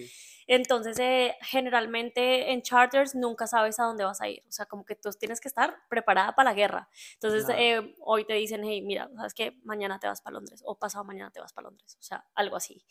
[0.54, 4.44] Entonces, eh, generalmente en charters nunca sabes a dónde vas a ir.
[4.48, 6.90] O sea, como que tú tienes que estar preparada para la guerra.
[7.14, 9.60] Entonces, eh, hoy te dicen, hey, mira, ¿sabes qué?
[9.64, 11.98] Mañana te vas para Londres o pasado mañana te vas para Londres.
[12.00, 12.86] O sea, algo así.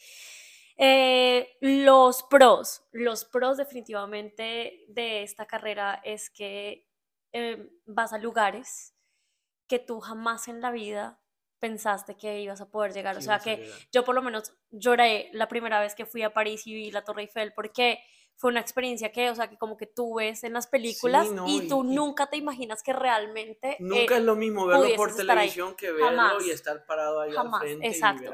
[0.76, 6.88] Eh, los pros, los pros definitivamente de esta carrera es que
[7.30, 8.94] em, vas a lugares
[9.68, 11.21] que tú jamás en la vida
[11.62, 13.16] pensaste que ibas a poder llegar.
[13.16, 16.66] o sea que yo por lo menos lloré la primera vez que fui a París
[16.66, 18.00] y vi la Torre Eiffel porque
[18.34, 21.68] fue una experiencia que, o sea, que como que tú ves en las películas y
[21.68, 23.76] tú nunca te imaginas que realmente...
[23.78, 27.86] Nunca es lo mismo verlo por televisión que verlo y estar parado ahí al frente
[27.86, 28.32] exacto.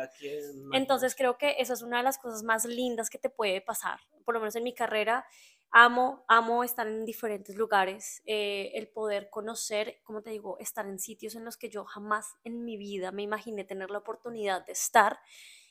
[0.73, 4.01] Entonces creo que esa es una de las cosas más lindas que te puede pasar,
[4.25, 5.27] por lo menos en mi carrera.
[5.73, 10.99] Amo, amo estar en diferentes lugares, eh, el poder conocer, como te digo, estar en
[10.99, 14.73] sitios en los que yo jamás en mi vida me imaginé tener la oportunidad de
[14.73, 15.19] estar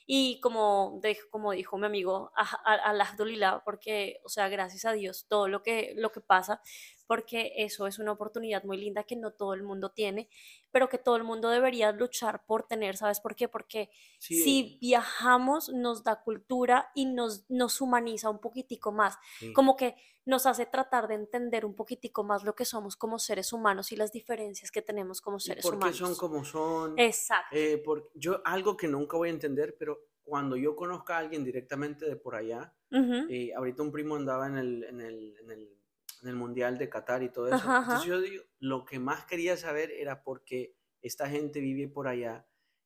[0.09, 2.31] y como, de, como dijo mi amigo
[2.63, 6.61] Alhamdulillah, porque, o sea, gracias a Dios, todo lo que, lo que pasa,
[7.07, 10.29] porque eso es una oportunidad muy linda que no todo el mundo tiene,
[10.71, 13.49] pero que todo el mundo debería luchar por tener, ¿sabes por qué?
[13.49, 19.17] Porque si viajamos nos da cultura y nos, nos humaniza un poquitico más,
[19.53, 19.95] como que
[20.27, 23.95] nos hace tratar de entender un poquitico más lo que somos como seres humanos y
[23.95, 25.97] las diferencias que tenemos como seres ¿Y por humanos.
[25.97, 26.99] Qué son como son.
[26.99, 27.55] Exacto.
[27.55, 31.45] Eh, por, yo algo que nunca voy a entender, pero cuando yo conozca a alguien
[31.45, 35.77] directamente de por allá, eh, ahorita un primo andaba en el, en el, en el,
[36.23, 37.55] en el Mundial de Qatar y todo eso.
[37.55, 42.09] Entonces yo digo, lo que más quería saber era por qué esta gente vive por
[42.09, 42.45] allá.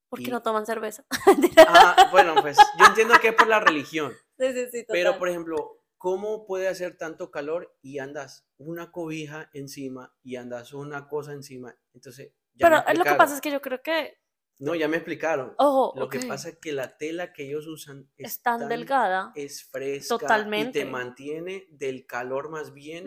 [0.10, 1.06] ¿Por qué no toman cerveza?
[1.68, 4.14] ah, bueno, pues yo entiendo que es por la religión.
[4.38, 9.52] Sí, sí, sí, Pero, por ejemplo, ¿cómo puede hacer tanto calor y andas una cobija
[9.54, 11.78] encima y andas una cosa encima?
[11.94, 14.18] Entonces, ya Pero lo que pasa es que yo creo que
[14.58, 15.56] no, ya me explicaron.
[15.58, 19.32] Ojo, Lo que pasa es que la tela que ellos usan es, tan, delgada.
[19.34, 20.20] Es fresca.
[20.20, 20.80] Totalmente.
[20.80, 23.06] Y te mantiene del calor más bien.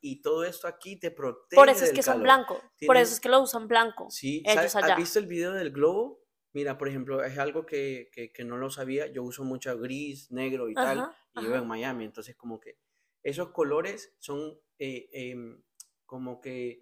[0.00, 1.54] Y todo esto aquí te protege.
[1.54, 2.60] Por eso es que son blancos.
[2.86, 4.08] Por eso es que lo usan blanco.
[4.10, 4.94] Sí, ellos allá.
[4.94, 6.20] ¿Has visto el video del globo?
[6.52, 9.06] Mira, por ejemplo, es algo que, que, no lo sabía.
[9.06, 11.10] Yo uso mucho gris, negro y tal.
[11.34, 12.04] Y vivo en Miami.
[12.04, 12.78] Entonces, como que
[13.22, 15.62] esos colores son eh, em,
[16.06, 16.80] como que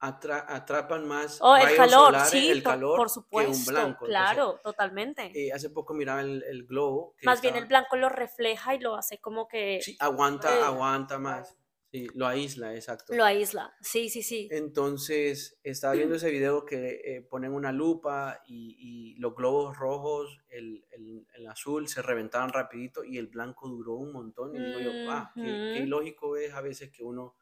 [0.00, 4.04] atrapan más oh, el calor, sí, el calor por, supuesto, que un blanco.
[4.06, 5.30] Claro, totalmente.
[5.32, 7.14] Eh, hace poco miraba el, globo.
[7.22, 9.80] más bien el blanco lo refleja y lo hace como que...
[9.80, 11.56] Sí, aguanta, eh, aguanta más.
[11.92, 13.14] Sí, lo aísla, exacto.
[13.14, 14.48] Lo aísla, sí, sí, sí.
[14.50, 20.86] Entonces, estaba viendo ese video que eh, ponen una lupa y, los globos rojos, el,
[20.90, 24.56] el, azul, se reventaban rapidito y el blanco duró un montón.
[24.56, 27.36] Y digo yo, ah, qué, qué ilógico es a veces que uno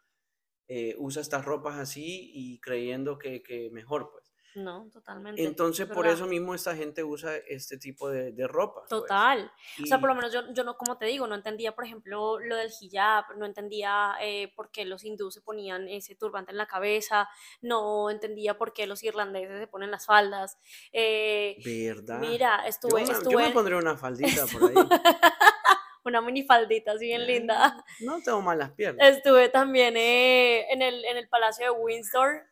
[0.67, 4.30] eh, usa estas ropas así y creyendo que, que mejor, pues.
[4.55, 5.45] No, totalmente.
[5.45, 8.81] Entonces, por eso mismo esta gente usa este tipo de, de ropa.
[8.81, 8.89] Pues.
[8.89, 9.51] Total.
[9.83, 12.39] O sea, por lo menos yo, yo, no, como te digo, no entendía, por ejemplo,
[12.39, 16.59] lo del hijab, no entendía eh, por qué los hindúes se ponían ese turbante en
[16.59, 17.29] la cabeza,
[17.61, 20.59] no entendía por qué los irlandeses se ponen las faldas.
[20.93, 22.19] Eh, ¿Verdad?
[22.19, 23.05] Mira, estuve...
[23.05, 23.33] Yo, estuve...
[23.33, 24.75] yo me pondré una faldita por ahí.
[26.05, 27.85] una minifaldita así bien linda.
[28.01, 29.17] No tengo malas piernas.
[29.17, 32.50] Estuve también eh, en, el, en el Palacio de Windsor.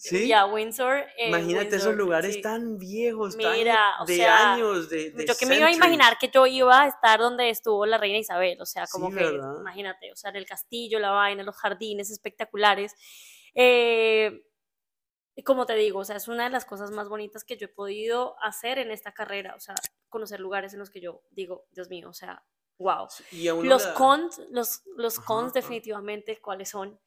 [0.00, 0.28] Sí.
[0.28, 1.04] Ya, Windsor.
[1.18, 4.88] Eh, Imagínate esos lugares tan viejos, Mira, tan de años.
[4.88, 7.98] De, yo que me iba a imaginar que yo iba a estar donde estuvo la
[7.98, 9.22] reina Isabel, o sea, como que,
[9.58, 12.94] imagínate, o sea, en el castillo, la vaina, los jardines espectaculares.
[13.54, 14.42] Eh,
[15.36, 17.66] y como te digo, o sea, es una de las cosas más bonitas que yo
[17.66, 19.74] he podido hacer en esta carrera, o sea,
[20.08, 22.42] conocer lugares en los que yo digo, Dios mío, o sea,
[22.78, 23.06] wow.
[23.62, 26.98] los cons, los, los cons definitivamente, ¿cuáles son?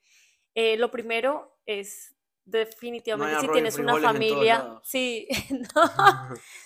[0.54, 2.14] Eh, lo primero es
[2.46, 5.28] definitivamente si tienes una familia, sí,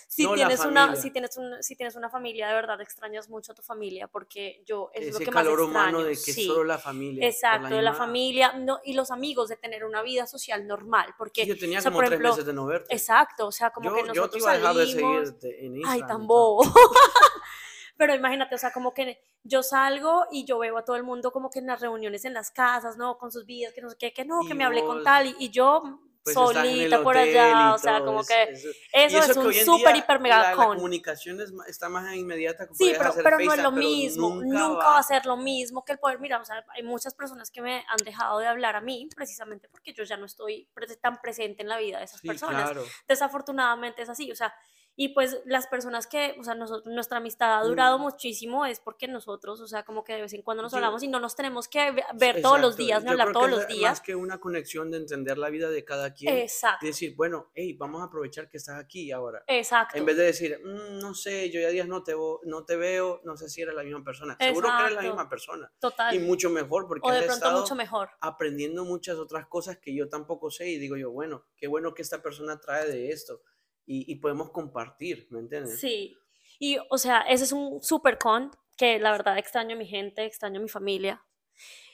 [0.08, 3.54] si tienes una, si tienes un, si tienes una familia de verdad extrañas mucho a
[3.54, 5.68] tu familia porque yo es lo que más extraño.
[5.68, 7.26] humano de que solo la familia.
[7.26, 11.46] Exacto, de la familia, no, y los amigos de tener una vida social normal, porque
[11.46, 12.94] yo tenía como tres meses de no verte.
[12.94, 16.00] Exacto, o sea, como que nosotros yo te iba a dejar de seguir en Ay,
[16.06, 16.62] tan bobo.
[17.98, 21.32] Pero imagínate, o sea, como que yo salgo y yo veo a todo el mundo
[21.32, 23.18] como que en las reuniones en las casas, ¿no?
[23.18, 25.50] Con sus vidas, que no sé qué, que no, que me hablé con tal, y,
[25.50, 25.82] yo
[26.22, 28.52] pues, solita por allá, o sea, como que
[28.92, 32.68] eso, es un súper hiper mega la, la comunicación está más inmediata.
[32.68, 34.98] Que sí, pero, pero no es lo mismo, nunca, va.
[34.98, 37.84] a ser lo mismo que el poder, mira, o sea, hay muchas personas que me
[37.88, 40.68] han dejado de hablar a mí precisamente porque yo ya no estoy
[41.00, 42.70] tan presente en la vida de esas personas.
[43.08, 44.54] Desafortunadamente es así, o sea,
[45.00, 49.06] Y pues las personas que, o sea, nosotros, nuestra amistad ha durado muchísimo es porque
[49.06, 51.68] nosotros, o sea, como que de vez en cuando nos hablamos y no nos tenemos
[51.68, 53.92] que ve- ver todos los días ni yo hablar todos los es días.
[53.92, 56.36] Más que una conexión de entender la vida de cada quien.
[56.38, 59.44] Exacto, Decir, bueno, hey, vamos a aprovechar que estás aquí ahora.
[59.46, 59.96] exacto.
[59.96, 63.20] En vez de decir, "Mm, no sé, yo ya días no te, no te veo,
[63.22, 64.36] no sé si eres la misma persona.
[64.40, 65.72] Seguro que eres la misma persona.
[65.78, 66.12] Total.
[66.12, 68.10] Y mucho mejor porque o de has pronto estado mucho mejor.
[68.20, 70.68] aprendiendo muchas otras cosas que yo tampoco sé.
[70.70, 73.42] Y digo yo, bueno, qué bueno que esta persona trae de esto.
[73.90, 75.80] Y, y podemos compartir, ¿me entiendes?
[75.80, 76.14] Sí.
[76.58, 80.24] Y, o sea, ese es un super con que la verdad extraño a mi gente,
[80.26, 81.24] extraño a mi familia.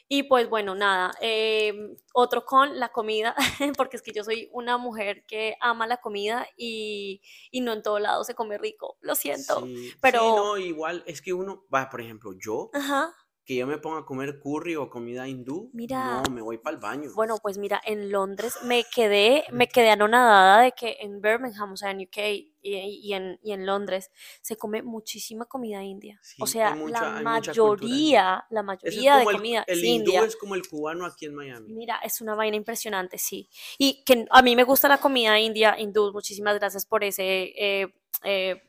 [0.09, 3.35] Y pues bueno, nada, em, otro con la comida,
[3.79, 7.83] porque es que yo soy una mujer que ama la comida y, y no en
[7.83, 9.61] todo lado se come rico, lo siento.
[9.65, 13.15] Sí, sí, pero- no, igual es que uno, va, por ejemplo, yo, Ajá.
[13.45, 16.77] Que yo me ponga a comer curry o comida hindú, Mira, no, me voy para
[16.77, 17.11] el baño.
[17.15, 21.77] Bueno, pues mira, en Londres me quedé, me quedé anonadada de que en Birmingham, o
[21.77, 26.19] sea, en UK y, y en, y en Londres, se come muchísima comida india.
[26.23, 30.25] Sí, o sea, mucha- la mayoría, la mayoría de el- comida el es hindú india.
[30.25, 31.73] es como el cubano aquí en Miami.
[31.73, 33.49] Mira, es una vaina impresionante, sí.
[33.77, 36.13] Y que a mí me gusta la comida india, hindú.
[36.13, 38.63] Muchísimas gracias por ese eh, eh,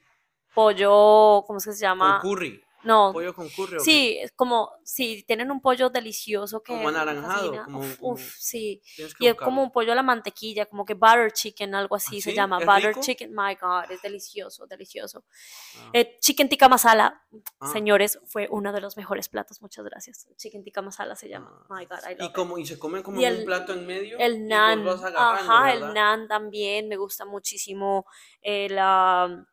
[0.53, 2.19] pollo, ¿cómo es que se llama?
[2.21, 3.33] Con curry, No, pollo
[3.79, 8.21] sí, es como si tienen un pollo delicioso que Como anaranjado, como- Uf, como- uf,
[8.37, 8.81] sí.
[9.19, 12.29] Y es como un pollo a la mantequilla, como que butter chicken, algo así se
[12.31, 12.35] sí?
[12.35, 12.59] llama.
[12.59, 13.01] ¿Es Butter rico?
[13.01, 15.25] chicken, my God, es delicioso, delicioso.
[15.77, 17.21] Ah, Eh, chicken tikka masala,
[17.59, 20.27] ah, señores, fue uno de los mejores platos, muchas gracias.
[20.37, 21.65] Chicken tikka masala se llama.
[21.69, 21.75] ah.
[21.77, 22.35] My God, I Y love it.
[22.35, 24.17] como y se come como Y el- un plato en medio.
[24.19, 28.05] El y nan, ajá, el nan también, me gusta muchísimo
[28.41, 29.45] eh, la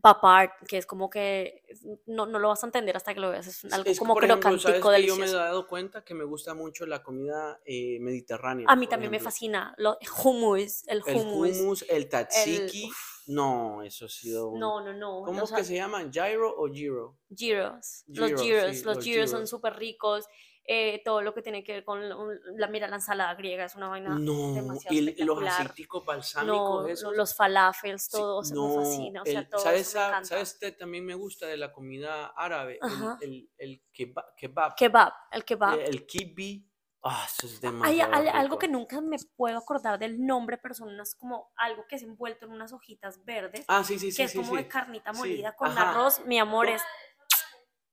[0.00, 1.62] papar, que es como que
[2.06, 4.14] no, no lo vas a entender hasta que lo veas, es algo es que, como
[4.14, 7.02] por ejemplo, ¿sabes crocantico, que Yo me he dado cuenta que me gusta mucho la
[7.02, 8.66] comida eh, mediterránea.
[8.68, 12.90] A mí también me fascina, lo, hummus, el El hummus, hummus, el tzatziki.
[13.26, 14.60] No, eso ha sido un...
[14.60, 16.12] no, no, no, ¿Cómo es que se llaman?
[16.12, 17.16] ¿Gyro o Gyro?
[17.30, 20.26] gyros, los Gyros, sí, los los gyros son súper ricos,
[20.66, 22.08] eh, todo lo que tiene que ver con
[22.56, 26.88] la, mira, la ensalada griega es una vaina No, demasiado y los aceiticos balsámicos No,
[26.88, 27.14] esos.
[27.16, 29.98] los falafels, sí, todo, o sea, me no, fascina, o sea, el- todo ¿sabes, eso
[29.98, 30.28] me encanta.
[30.28, 32.78] ¿sabes qué también me gusta de la comida árabe?
[32.82, 33.18] El, Ajá.
[33.20, 34.34] el, el kebab.
[34.36, 34.74] kebab.
[34.76, 35.78] Kebab, el kebab.
[35.78, 36.70] eh, El kibi.
[37.06, 40.88] Ah, eso es Hay al- algo que nunca me puedo acordar del nombre, pero son
[40.88, 44.22] unas como algo que es envuelto en unas hojitas verdes, Ah, sí, sí, que sí,
[44.22, 44.56] es sí, como sí.
[44.56, 45.90] de carnita Sí, molida con ajá.
[45.90, 46.24] arroz.
[46.24, 46.80] Mi amor es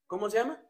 [0.07, 0.61] ¿Cómo se llama?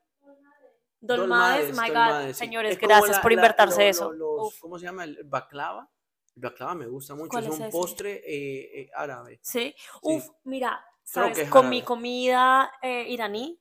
[1.01, 2.27] Dolmades, my God.
[2.27, 2.33] sí.
[2.35, 4.11] Señores, gracias la- por invertirse eso.
[4.13, 5.03] los- ¿Cómo se llama?
[5.03, 5.89] El baklava.
[6.35, 7.29] El baklava me gusta mucho.
[7.29, 7.71] ¿Cuál Es es un ese?
[7.77, 9.39] postre eh, eh, árabe.
[9.41, 9.73] sí.
[9.75, 9.75] Sí.
[10.01, 11.49] Uf, mira, ¿sabes?
[11.49, 13.59] Con mi comida eh, iraní,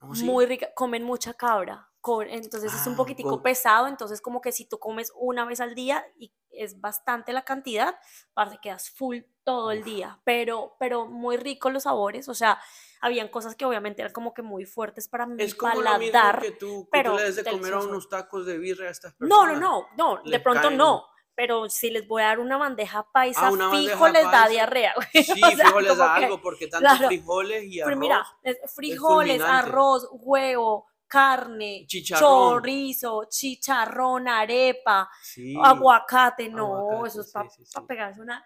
[0.00, 0.24] ¿Oh, sí?
[0.24, 1.84] muy rica, comen mucha cabra.
[2.28, 5.60] Entonces es un Ah, poquitico con- pesado, entonces como que si tú comes una vez
[5.60, 7.96] al día y es bastante la cantidad,
[8.34, 12.60] para que quedas full todo el día, pero, pero muy ricos los sabores, o sea,
[13.00, 16.12] habían cosas que obviamente eran como que muy fuertes para mi Es como lo mismo
[16.12, 16.40] paladar.
[16.42, 18.90] que tú, que pero tú le des de comer a unos tacos de birria a
[18.90, 19.60] estas No, personas.
[19.60, 22.56] no, no, no, de les pronto caen- no, pero si les voy a dar una
[22.58, 25.24] bandeja paisa, Ah, una fijo bandeja les da diarrea, güey.
[25.24, 27.06] Sí, o sea, fijo les da que- algo porque tantos claro.
[27.06, 27.98] frijoles y Pero arroz.
[28.00, 32.60] mira, es frijoles, arroz, huevo, carne, Chicharrón.
[32.62, 35.56] chorizo, chicharrón, arepa, Sí.
[35.62, 37.80] aguacate, no, Aguacate, eso es para sí, sí.
[37.88, 38.44] pegarse una...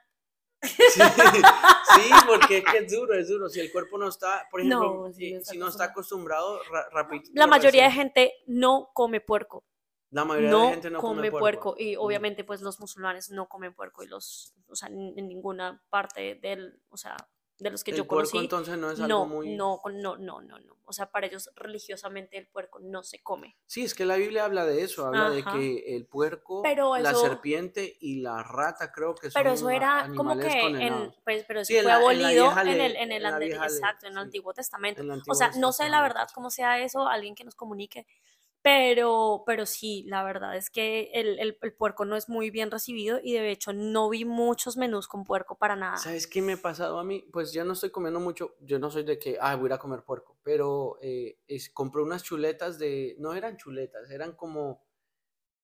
[0.62, 3.48] Sí, porque es que es duro, es duro.
[3.48, 6.88] Si el cuerpo no está, por ejemplo, No, eh, no si no está acostumbrado, ra-
[6.92, 9.64] rapidito La mayoría de gente no come puerco,
[10.10, 11.74] La mayoría no, de gente no come, come puerco.
[11.78, 15.82] y obviamente pues los musulmanes no comen puerco y los, o sea, en en ninguna
[15.90, 17.16] parte del, o sea,
[17.58, 19.54] de los que El yo puerco conocí, entonces no es algo no, muy...
[19.54, 23.56] no, no, no, no, no, o sea, para ellos religiosamente el puerco no se come.
[23.66, 25.52] Sí, es que la Biblia habla de eso, habla de Ajá.
[25.52, 29.70] que el puerco, Pero la eso- serpiente y la rata creo que son Pero eso
[29.70, 32.96] era como que en, pues, pero eso Sí, fue la- en la abolido en el,
[32.96, 34.22] en el, en la exacto, en el sí.
[34.24, 35.00] Antiguo Testamento.
[35.00, 37.44] En el O Antiguo sea, no sé la Testamento, verdad cómo sea eso, alguien que
[37.44, 38.06] nos comunique,
[38.62, 42.70] pero, pero sí, la verdad es que el, el- el puerco no es muy bien
[42.70, 45.96] recibido y de hecho no vi muchos menús con puerco para nada.
[45.98, 47.28] ¿Sabes qué me ha pasado a mí?
[47.32, 49.72] Pues ya no estoy comiendo mucho, yo no soy de que, ah, voy a ir
[49.74, 54.82] a comer puerco, pero eh, es, compré unas chuletas de, no eran chuletas, eran como,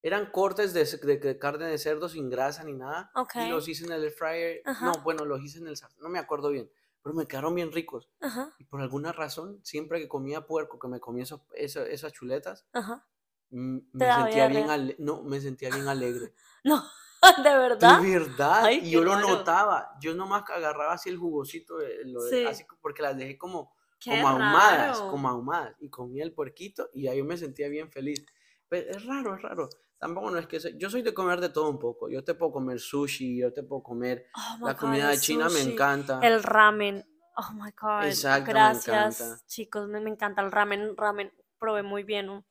[0.02, 3.34] eran cortes de, de- de carne de cerdo sin grasa ni nada, Ok.
[3.36, 6.08] y los hice en el air fryer, no, bueno, los hice en el sartén, no
[6.10, 6.70] me acuerdo bien,
[7.02, 10.88] pero me quedaron bien ricos, Ajá, y por alguna razón, siempre que comía puerco, que
[10.88, 13.06] me comía esos- esas chuletas, ajá.
[13.50, 13.82] me
[14.14, 16.34] sentía bien, ale- no, me sentía bien alegre.
[16.64, 16.82] No,
[17.44, 18.00] de verdad.
[18.02, 19.28] De verdad, Ay, y yo lo raro.
[19.28, 19.90] notaba.
[20.00, 22.44] Yo nomás agarraba así el jugosito, de- lo de- Sí.
[22.46, 25.10] así porque las dejé como, Qué como ahumadas, raro.
[25.10, 25.76] como ahumadas.
[25.80, 28.24] Y comía el puerquito y ahí yo me sentía bien feliz.
[28.68, 29.68] Pero es raro, es raro.
[29.98, 30.58] Tampoco no es que...
[30.78, 32.08] Yo soy de comer de todo un poco.
[32.08, 34.26] Yo te puedo comer sushi, yo te puedo comer...
[34.36, 36.20] Oh La God, comida china me encanta.
[36.22, 37.04] El ramen.
[37.36, 38.04] Oh my god.
[38.04, 39.88] Exacto, Gracias, chicos.
[39.88, 40.96] Me, me encanta el ramen.
[40.96, 42.44] Ramen probé muy bien.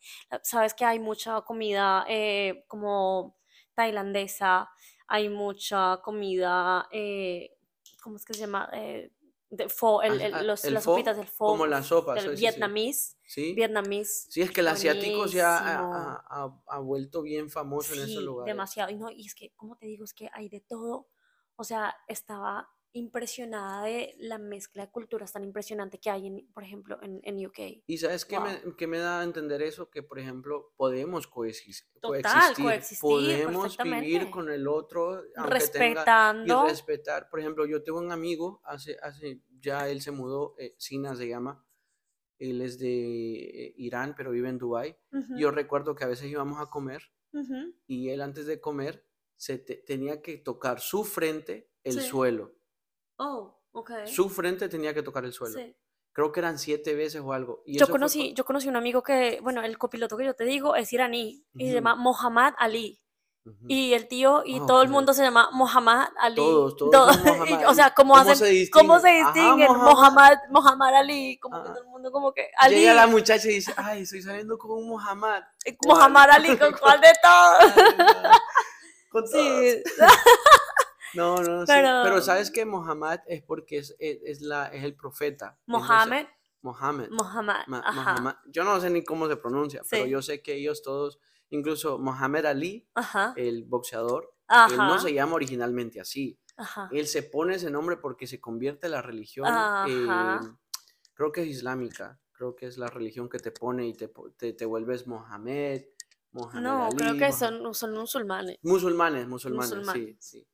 [0.43, 3.37] Sabes que hay mucha comida eh, como
[3.73, 4.69] tailandesa.
[5.07, 6.87] Hay mucha comida.
[6.91, 7.57] eh,
[8.01, 8.69] ¿cómo es que se llama?
[8.71, 9.11] Eh,
[9.49, 9.69] de
[10.01, 11.45] el- el- los, el las sopitas del pho.
[11.47, 12.23] como la sopa, Del
[13.25, 13.53] sí,
[14.29, 15.95] sí, es que el asiático se ha, ha- Buenísimo.
[15.95, 18.53] ha- ha- ha vuelto bien famoso en esos Sí, lugares.
[18.53, 18.91] demasiado.
[18.91, 21.07] Y no, y es que, como te digo, es que hay de todo.
[21.55, 26.63] O sea, estaba impresionada de la mezcla de culturas tan impresionante que hay, en, por
[26.63, 27.59] ejemplo, en, en UK.
[27.85, 28.45] ¿Y sabes qué, Wow.
[28.47, 29.89] me, qué me da a entender eso?
[29.89, 32.21] Que, por ejemplo, podemos coexis- Total,
[32.55, 32.99] coexistir, coexistir
[33.43, 36.65] podemos vivir con el otro, tenga, y Respetando.
[36.65, 37.29] respetar.
[37.29, 41.27] Por ejemplo, yo tengo un amigo, hace, hace ya él se mudó, eh, Sina se
[41.27, 41.63] llama,
[42.39, 44.95] él es de eh, Irán, pero vive en Dubái.
[45.11, 47.01] Ujú, Yo recuerdo que a veces íbamos a comer
[47.33, 47.73] ujú.
[47.87, 52.07] y él antes de comer se te- tenía que tocar su frente, el Sí.
[52.07, 52.55] suelo.
[53.17, 53.91] Oh, ok.
[54.05, 55.57] Su frente tenía que tocar el suelo.
[55.59, 55.75] Sí.
[56.13, 57.61] Creo que eran siete veces o algo.
[57.65, 60.25] Y Yo eso fue conocí, con- yo conocí un amigo que, bueno, el copiloto que
[60.25, 62.99] yo te digo es iraní y se llama Mohammad Ali.
[63.69, 66.35] Y el tío y Ah, todo el mundo se llama Mohammad Ali.
[66.35, 67.69] Todos, todos Todo- son y, Mohammad.
[67.69, 69.23] o sea, ¿cómo, ¿Cómo hacen, se ¿cómo se distinguen?
[69.23, 69.67] Ajá, distinguen?
[69.77, 69.93] Mohammad.
[69.93, 71.73] Mohammad, Mohammad Ali, como que Ah.
[71.73, 74.71] todo el mundo como que Ali, Llega la muchacha y dice, ay, estoy saliendo con
[74.71, 75.43] un Muhammad.
[75.63, 75.97] eh, ¿Cuál?
[75.97, 77.73] Mohammad Ali, ¿con cuál de todos?
[77.77, 78.31] Ay.
[79.11, 79.31] Con todos.
[79.31, 79.83] Sí,
[81.13, 81.71] No, no, sí.
[81.73, 85.57] Pero, Pero- sabes que Muhammad es porque es, es, es la, es el profeta.
[85.65, 86.25] Mohammed.
[86.61, 87.07] Mohammad,
[87.67, 88.35] Ma- ajá, Muhammad.
[88.47, 90.09] Yo no sé ni cómo se pronuncia, pero Sí.
[90.09, 95.13] yo sé que ellos todos, incluso Mohamed Ali, ajá, el boxeador, él no ajá, se
[95.13, 96.37] llama originalmente así.
[96.57, 99.85] ajá, Él se pone ese nombre porque se convierte la religión, Ajá.
[99.87, 100.39] eh,
[101.13, 104.53] creo que es islámica, creo que es la religión que te pone y te, te,
[104.53, 105.83] te vuelves Mohamed,
[106.31, 108.57] Mohamed No, creo que son, son musulmanes.
[108.63, 110.15] Musulmanes, musulmanes, sí, Musulmanes.
[110.19, 110.47] sí.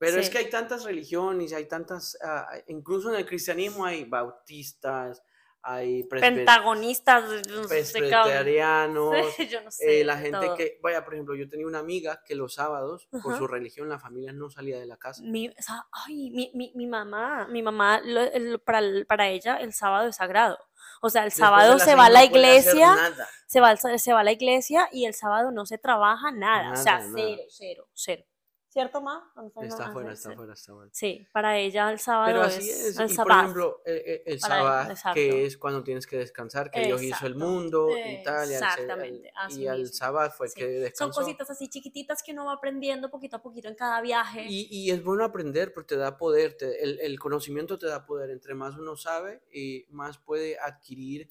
[0.00, 0.32] Pero es Sí.
[0.32, 5.22] que hay tantas religiones, hay tantas, ah, incluso en el cristianismo hay bautistas,
[5.62, 7.22] hay Pentagonistas,
[7.68, 9.14] presbiterianos,
[9.50, 10.00] yo no sé.
[10.00, 10.56] eh, la gente todo.
[10.56, 13.38] que, vaya, por ejemplo, yo tenía una amiga que los sábados, por Ajá.
[13.38, 15.22] su religión, la familia no salía de la casa.
[15.22, 19.56] Mi, o sea, ay, mi, mi, mi mamá, mi mamá, lo- el- para, para ella
[19.56, 20.58] el sábado es sagrado.
[21.02, 23.28] O sea, el Después sábado se va a la iglesia, nada.
[23.46, 26.72] se va, se va a la iglesia y el sábado no se trabaja nada.
[26.72, 27.14] o sea, Nada, nada.
[27.16, 28.24] cero, cero, cero.
[28.72, 29.32] ¿Cierto, ma?
[29.34, 30.90] ¿Dónde mi Está afuera, está afuera, está afuera.
[30.94, 32.98] Sí, para ella el sábado Pero así es, es.
[33.00, 35.14] el Y por ejemplo, eh, eh, el sabbat, exacto.
[35.16, 38.48] que es cuando tienes que descansar, que Dios hizo el mundo y tal.
[38.48, 40.60] y al al- exactamente, así Y al sabbat fue el sí.
[40.60, 41.20] que Son descansó.
[41.20, 44.46] cositas así chiquititas que uno va aprendiendo poquito a poquito en cada viaje.
[44.48, 48.06] Y, y es bueno aprender porque te da poder, te- el, el conocimiento te da
[48.06, 48.30] poder.
[48.30, 51.28] Entre más uno sabe, y más puede adquirir,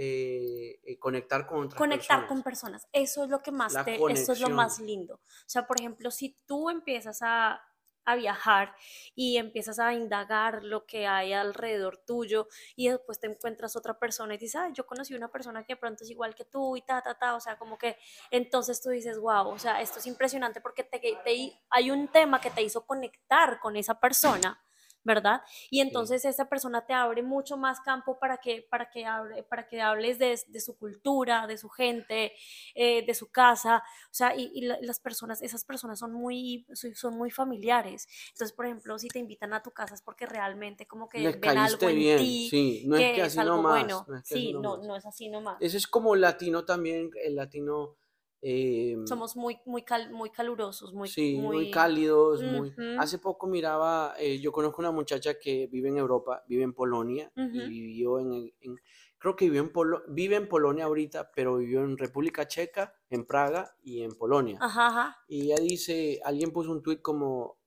[0.00, 2.28] eh, eh, conectar con otras conectar personas.
[2.28, 2.88] con personas.
[2.92, 5.14] Eso es lo que más te, eso es lo más lindo.
[5.16, 7.60] O sea, por ejemplo, si tú empiezas a,
[8.04, 8.76] a viajar
[9.16, 12.46] y empiezas a indagar lo que hay alrededor tuyo
[12.76, 15.80] y después te encuentras otra persona y dices, ah, yo conocí una persona que de
[15.80, 17.96] pronto es igual que tú y ta, ta, ta, o sea, como que
[18.30, 22.40] entonces tú dices, wow, o sea, esto es impresionante porque te, te- hay un tema
[22.40, 24.62] que te hizo conectar con esa persona.
[25.08, 25.40] ¿Verdad?
[25.70, 29.66] Y entonces esa persona te abre mucho más campo para que, para que, hable, para
[29.66, 32.32] que hables de, de su cultura, de su gente,
[32.74, 33.78] eh, de su casa,
[34.10, 38.06] o sea, y, y la- las personas, esas personas son muy, son muy familiares.
[38.32, 41.40] Entonces, por ejemplo, si te invitan a tu casa es porque realmente como que Les
[41.40, 43.80] ven algo en bien, ti, sí, no que es que es así algo nomás.
[43.80, 44.06] bueno.
[44.08, 44.86] no es que así sí, no, nomás.
[44.86, 45.58] no es así nomás.
[45.60, 47.96] Ese es como latino también, el latino.
[48.42, 52.72] Eh, Somos muy, muy, cal- muy calurosos, muy, sí, muy, muy cálidos, muy...
[52.98, 57.32] Hace poco miraba, eh, yo conozco una muchacha que vive en Europa, vive en Polonia
[57.36, 57.68] y Ujú.
[57.70, 58.76] vivió en, en-
[59.18, 63.24] creo que vivió en Polo- vive en Polonia ahorita, pero vivió en República Checa, en
[63.26, 64.58] Praga y en Polonia.
[64.60, 65.16] Ajá, ajá.
[65.28, 67.58] Y ella dice, alguien puso un tuit como,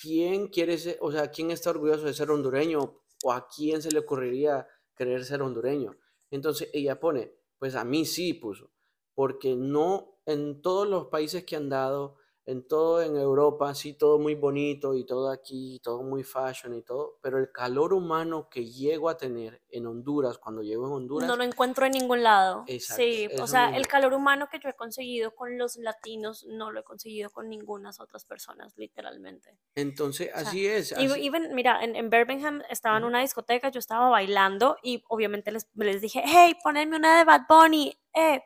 [0.00, 3.90] ¿quién quiere ser, o sea, quién está orgulloso de ser hondureño o a quién se
[3.90, 4.66] le ocurriría
[4.96, 5.96] querer ser hondureño?
[6.30, 8.70] Entonces ella pone, pues a mí sí puso,
[9.18, 14.20] porque no en todos los países que han dado, en todo en Europa, sí, todo
[14.20, 18.64] muy bonito y todo aquí, todo muy fashion y todo, pero el calor humano que
[18.64, 22.64] llego a tener en Honduras, cuando llego en Honduras, No lo encuentro en ningún lado.
[22.68, 26.70] Exacto, sí, o sea, el calor humano que yo he conseguido con los latinos no
[26.70, 29.58] lo he conseguido con ninguna otras personas, literalmente.
[29.74, 30.92] entonces sea, así es.
[30.92, 35.50] Así- even, mira, en, en Birmingham estaba en una discoteca, yo estaba bailando y obviamente
[35.50, 38.42] les, les dije, hey, ponedme una de Bad Bunny, eh.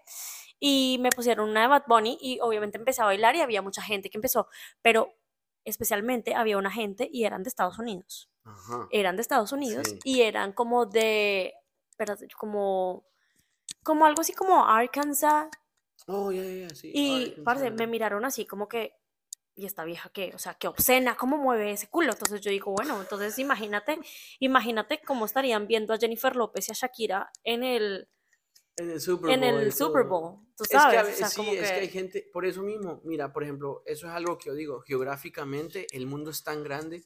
[0.64, 3.82] Y me pusieron una de Bad Bunny y obviamente empecé a bailar y había mucha
[3.82, 4.46] gente que empezó,
[4.80, 5.12] pero
[5.64, 8.86] especialmente había una gente y eran de Estados Unidos Ajá.
[8.92, 9.98] eran de Estados Unidos Sí.
[10.04, 11.52] y eran como de,
[11.90, 13.04] espérate, como,
[13.82, 15.48] como algo así como Arkansas
[16.06, 16.92] Oh, ya, ya, sí.
[16.94, 18.94] y, Arkansas, parce, me miraron así como que,
[19.56, 22.12] y esta vieja que, o sea, qué obscena, cómo mueve ese culo.
[22.12, 23.98] Entonces yo digo, bueno, entonces imagínate,
[24.38, 28.08] imagínate cómo estarían viendo a Jennifer López y a Shakira en el,
[28.82, 29.32] En el Super Bowl.
[29.32, 30.04] en el Super.
[30.04, 31.14] Bowl, tú Es que, sabes.
[31.14, 34.06] o sea, sí, es que que- hay gente, por eso mismo, mira, por ejemplo, eso
[34.06, 37.04] es algo que yo digo, geográficamente el mundo es tan grande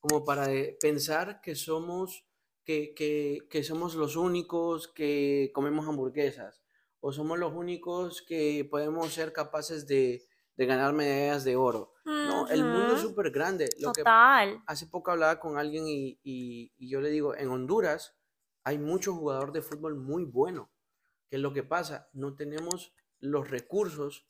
[0.00, 0.46] como para
[0.80, 2.24] pensar que somos,
[2.64, 6.62] que, que, que somos los únicos que comemos hamburguesas,
[7.00, 10.22] o somos los únicos que podemos ser capaces de,
[10.56, 11.94] de ganar medallas de oro.
[12.04, 13.68] No, el mundo es súper grande.
[13.78, 14.62] Lo que Total.
[14.66, 18.14] hace poco hablaba con alguien y, y- y yo le digo, en Honduras
[18.64, 20.68] hay muchos jugadores de fútbol muy buenos.
[21.28, 22.08] ¿Qué es lo que pasa?
[22.12, 24.24] No tenemos los recursos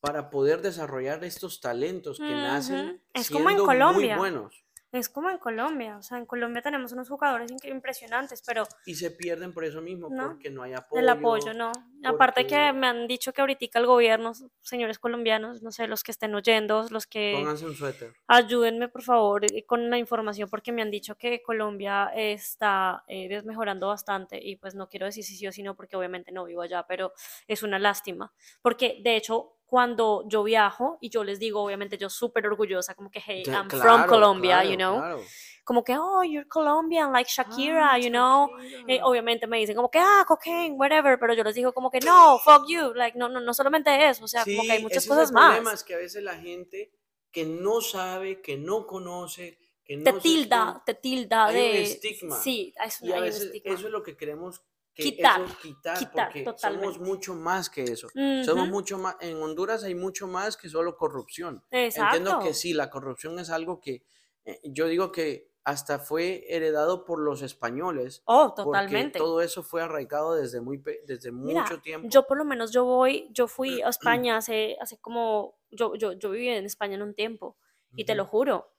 [0.00, 4.16] para poder desarrollar estos talentos que nacen Ujú, es como en siendo Colombia.
[4.16, 8.64] muy buenos Es como en Colombia, o sea, en Colombia tenemos unos jugadores impresionantes, pero
[8.84, 11.00] y se pierden por eso mismo, No, porque no hay apoyo.
[11.00, 11.72] el apoyo no.
[12.06, 14.32] Aparte que me han dicho que ahorita el gobierno,
[14.62, 18.14] señores colombianos, no sé, los que estén oyendo, los que Pónganse un suéter.
[18.26, 23.28] ayúdenme por favor eh, con la información porque me han dicho que Colombia está eh,
[23.28, 26.44] desmejorando bastante y pues no quiero decir si sí o si no porque obviamente no
[26.44, 27.12] vivo allá, pero
[27.46, 28.32] es una lástima.
[28.62, 33.10] Porque de hecho cuando yo viajo y yo les digo, obviamente yo súper orgullosa, como
[33.10, 35.22] que, hey, Ya, I'm from claro, Colombia, claro, you know, claro.
[35.66, 38.48] Como que, oh, you're Colombian, like Shakira, Ah, you know.
[38.86, 39.04] Eh, Shakira.
[39.04, 42.38] obviamente me dicen como que, ah, cocaine, whatever, pero yo les digo como que, no,
[42.38, 45.02] fuck you, like, no, no, no solamente eso, o sea, como que hay Sí, muchas
[45.02, 45.74] ese es cosas el problema, más.
[45.74, 46.92] es que a veces la gente
[47.32, 51.82] que no sabe, que no conoce, que no Te tilda, te tilda hay un de...
[51.82, 53.74] estigma, Sí, es un- Y a hay un veces estigma.
[53.74, 54.62] eso es lo que queremos
[54.94, 56.86] que Quitar, eso quitar, quitar, porque totalmente.
[56.86, 58.08] somos mucho más que eso.
[58.40, 61.62] Somos Ujú, mucho más, en Honduras hay mucho más que solo corrupción.
[61.92, 62.38] Entiendo Exacto.
[62.38, 64.02] que sí, la corrupción es algo que
[64.44, 69.18] eh, yo digo que hasta fue heredado por los españoles, Oh, porque totalmente.
[69.18, 72.08] todo eso fue arraigado desde muy desde Mira, mucho tiempo.
[72.08, 76.12] yo por lo menos yo voy, yo fui a España hace, hace como, yo, yo,
[76.12, 77.56] yo viví en España en un tiempo
[77.96, 78.72] y te lo juro,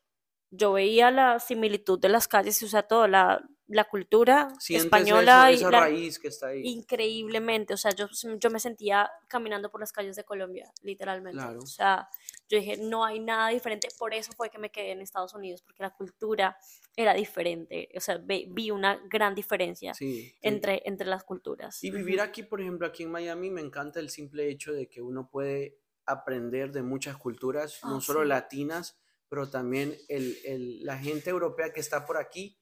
[0.49, 5.49] yo veía la similitud de las calles, o sea, toda la, la cultura Sientes española
[5.49, 6.61] eso, y esa la, raíz que está ahí.
[6.65, 8.07] increíblemente, o sea, yo,
[8.39, 11.38] yo me sentía caminando por las calles de Colombia, literalmente.
[11.38, 11.59] Claro.
[11.59, 12.07] O sea,
[12.49, 15.61] yo dije, no hay nada diferente, por eso fue que me quedé en Estados Unidos,
[15.63, 16.57] porque la cultura
[16.95, 20.36] era diferente, o sea, vi una gran diferencia Sí, sí.
[20.41, 21.84] entre, entre las culturas.
[21.84, 25.01] Y vivir aquí, por ejemplo, aquí en Miami, me encanta el simple hecho de que
[25.01, 28.30] uno puede aprender de muchas culturas, no Ah, solo sí.
[28.30, 28.97] latinas,
[29.30, 32.57] pero también el, el- la gente europea que está por aquí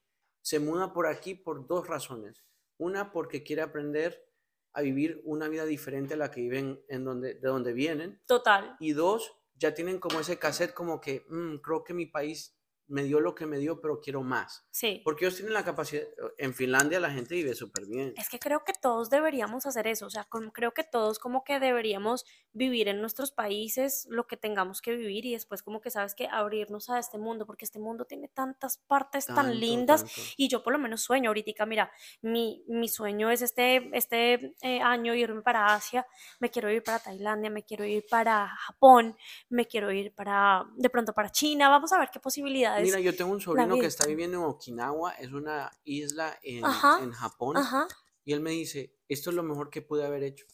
[0.45, 2.45] se muda por aquí por dos razones.
[2.77, 4.29] Una, porque quiere aprender
[4.73, 8.21] a vivir una vida diferente a la que viven en donde, de donde vienen.
[8.27, 8.75] Total.
[8.79, 12.55] Y dos, ya tienen como ese cassette como que, "Mm, creo que mi país
[12.87, 14.65] me dio lo que me dio, pero quiero más.
[14.71, 15.01] Sí.
[15.03, 16.03] Porque ellos tienen la capacidad,
[16.37, 18.13] en Finlandia la gente vive súper bien.
[18.17, 21.43] Es que creo que todos deberíamos hacer eso, o sea, como- creo que todos como
[21.43, 25.89] que deberíamos vivir en nuestros países lo que tengamos que vivir y después como que
[25.89, 30.21] sabes que abrirnos a este mundo, porque este mundo tiene tantas partes tan lindas tanto.
[30.37, 34.81] y yo por lo menos sueño ahorita, mira, mi, mi sueño es este, este eh,
[34.81, 36.05] año irme para Asia,
[36.39, 39.15] me quiero ir para Tailandia, me quiero ir para Japón,
[39.49, 42.74] me quiero ir para, de pronto para China, vamos a ver qué posibilidades.
[42.77, 46.97] Mira, yo tengo un sobrino que está viviendo en Okinawa, es una isla en, Ajá,
[46.97, 47.87] en Japón, Ajá,
[48.25, 50.45] y él me dice, esto es lo mejor que pude haber hecho.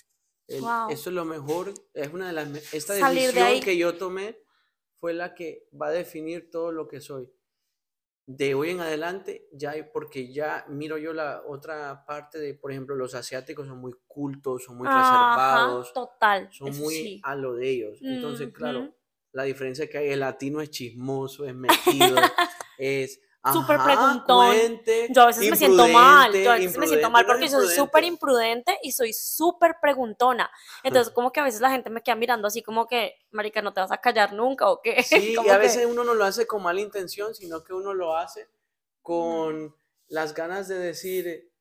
[0.47, 0.89] Él- Wow.
[0.89, 3.61] Esto es lo mejor, es una de las, esta Salir de decisión ahí.
[3.61, 4.39] que yo tomé
[4.97, 7.31] fue la que va a definir todo lo que soy.
[8.27, 12.95] De hoy en adelante, ya, porque ya miro yo la otra parte de, por ejemplo,
[12.95, 17.19] los asiáticos son muy cultos, son muy ajá, reservados, total, son muy sí.
[17.23, 18.03] a lo de ellos.
[18.07, 18.95] Entonces, claro, Ujú.
[19.33, 22.17] La diferencia que hay, el latino es chismoso, es metido,
[22.77, 23.19] es
[23.51, 24.55] Súper preguntón.
[25.09, 28.03] Yo a veces me siento mal, yo a veces me siento mal porque soy súper
[28.03, 28.77] imprudente.
[28.83, 30.51] y soy súper preguntona.
[30.83, 33.73] Entonces, como que a veces la gente me queda mirando así como que, marica, ¿no
[33.73, 35.01] te vas a callar nunca o qué?
[35.01, 37.95] Sí, y a que- veces uno no lo hace con mala intención, sino que uno
[37.95, 38.47] lo hace
[39.01, 39.75] con
[40.07, 41.51] las ganas de decir,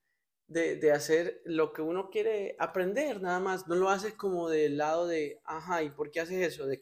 [0.48, 3.66] de, de hacer lo que uno quiere aprender, nada más.
[3.68, 6.66] No lo haces como del lado de, ajá, ¿y por qué haces eso?
[6.66, 6.78] De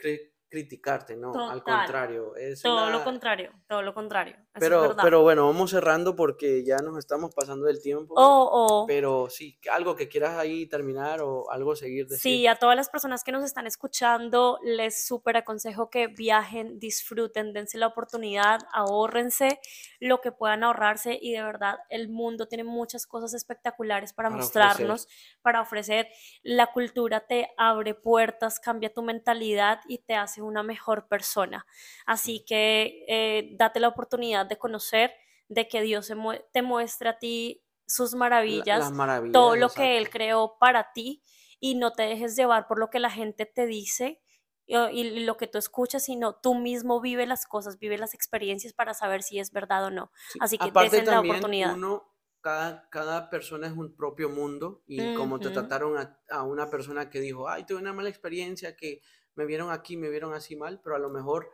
[0.49, 2.34] criticarte, no, al contrario.
[2.36, 4.36] Es Todo lo contrario, todo lo contrario.
[4.59, 8.14] Pero, pero bueno, vamos cerrando porque ya nos estamos pasando del tiempo.
[8.16, 8.86] Oh, oh.
[8.86, 12.20] Pero sí, algo que quieras ahí terminar o algo seguir decir.
[12.20, 17.52] Sí, a todas las personas que nos están escuchando, les súper aconsejo que viajen, disfruten,
[17.52, 19.61] dense la oportunidad, ahórrense
[20.00, 24.40] lo que puedan ahorrarse y de verdad el mundo tiene muchas cosas espectaculares para, Para
[24.40, 24.62] ofrecer.
[24.62, 25.09] mostrarnos,
[25.42, 26.09] para ofrecer.
[26.42, 31.66] La cultura te abre puertas, cambia tu mentalidad y te hace una mejor persona.
[32.06, 35.12] Así que eh, date la oportunidad de conocer,
[35.49, 36.12] de que Dios
[36.53, 38.14] te muestre a ti sus
[38.46, 39.30] La- maravillas las maravillas.
[39.30, 41.22] todo lo que Él creó para ti
[41.61, 44.22] y no te dejes llevar por lo que la gente te dice
[44.66, 48.72] y, y lo que tú escuchas, sino tú mismo vive las cosas, vive las experiencias
[48.74, 50.11] para saber si es verdad o no.
[50.26, 51.80] Sí, Así que aparte la oportunidad.
[51.80, 56.70] uno, cada, cada persona es un propio mundo y como te trataron a, a una
[56.70, 59.01] persona que dijo, ay, tuve una mala experiencia, que
[59.34, 61.51] me vieron aquí, me vieron así mal, pero a lo mejor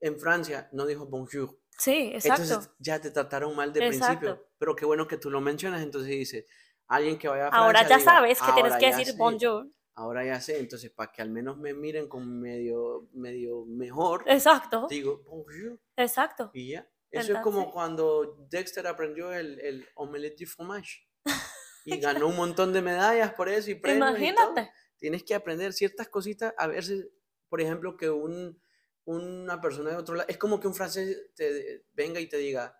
[0.00, 1.58] en Francia no dijo bonjour.
[1.78, 2.42] Sí, exacto.
[2.42, 4.48] Entonces ya te trataron mal de principio, Exacto.
[4.58, 6.44] pero qué bueno que tú lo mencionas, entonces dices,
[6.88, 9.16] alguien que vaya a Ahora Francia ya diga, sabes que tienes "Ahora que decir sé,
[9.16, 9.68] bonjour.
[9.94, 14.86] Ahora ya sé, entonces para que al menos me miren con medio, medio mejor, Exacto,
[14.90, 16.50] digo bonjour exacto.
[16.52, 16.88] y ya.
[17.10, 21.08] Eso es como Entonces- cuando Dexter aprendió el, el omelette du fromage
[21.86, 24.50] y ganó un montón de medallas por eso y premios y todo.
[24.50, 24.72] Imagínate.
[24.98, 27.06] Tienes que aprender ciertas cositas, a veces,
[27.48, 28.60] por ejemplo, que un,
[29.08, 32.78] una persona de otro lado, es como que un francés te venga y te diga,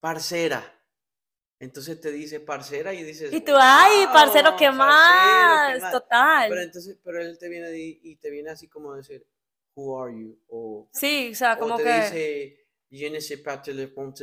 [0.00, 0.76] parcera.
[1.58, 5.72] Entonces te dice parcera y dices, Y tú, ay, parcero, "Wow, ¿qué parcero, más?
[5.74, 5.92] qué más".
[5.92, 6.48] Total.
[6.48, 9.26] Pero entonces, pero él te viene y, y te viene así como decir,
[9.74, 10.38] who are you?
[10.48, 12.00] O, Sí, o sea, o como te que.
[12.00, 14.14] dice, je ne sais pas téléphone.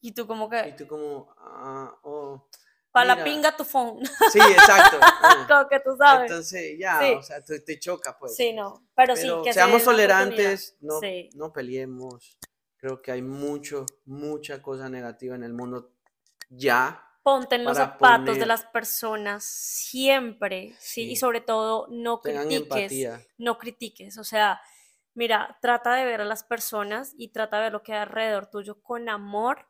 [0.00, 0.72] Y tú, como Y que.
[0.78, 2.48] tú como, ah, oh,
[2.94, 4.04] Para la pinga tu phone.
[4.32, 4.98] sí, exacto.
[5.02, 5.44] ah.
[5.48, 6.30] como que tú sabes.
[6.30, 7.12] Entonces, ya, Sí.
[7.18, 8.34] o sea, te, te choca, pues.
[8.36, 8.86] sí, no.
[8.94, 10.20] Pero, sí, Pero que se seamos oportunidad.
[10.20, 11.28] tolerantes, no, Sí.
[11.34, 12.38] no peleemos.
[12.76, 15.90] Creo que hay mucho, mucha cosa negativa en el mundo
[16.50, 17.00] ya.
[17.22, 21.16] Ponte en los zapatos de poner- las personas siempre, sí, y Sí.
[21.16, 23.20] sobre todo no Tengan critiques, empatía.
[23.38, 24.60] no critiques, o sea,
[25.14, 28.46] mira, trata de ver a las personas y trata de ver lo que hay alrededor
[28.50, 29.66] tuyo con amor,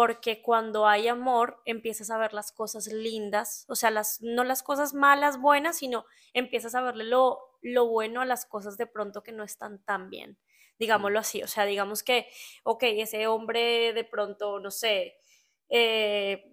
[0.00, 4.62] porque cuando hay amor empiezas a ver las cosas lindas, o sea, las, no las
[4.62, 9.22] cosas malas, buenas, sino empiezas a verle lo, lo bueno a las cosas de pronto
[9.22, 10.38] que no están tan bien,
[10.78, 12.28] digámoslo así, o sea, digamos que,
[12.64, 15.18] ok, ese hombre de pronto, no sé,
[15.68, 16.50] eh,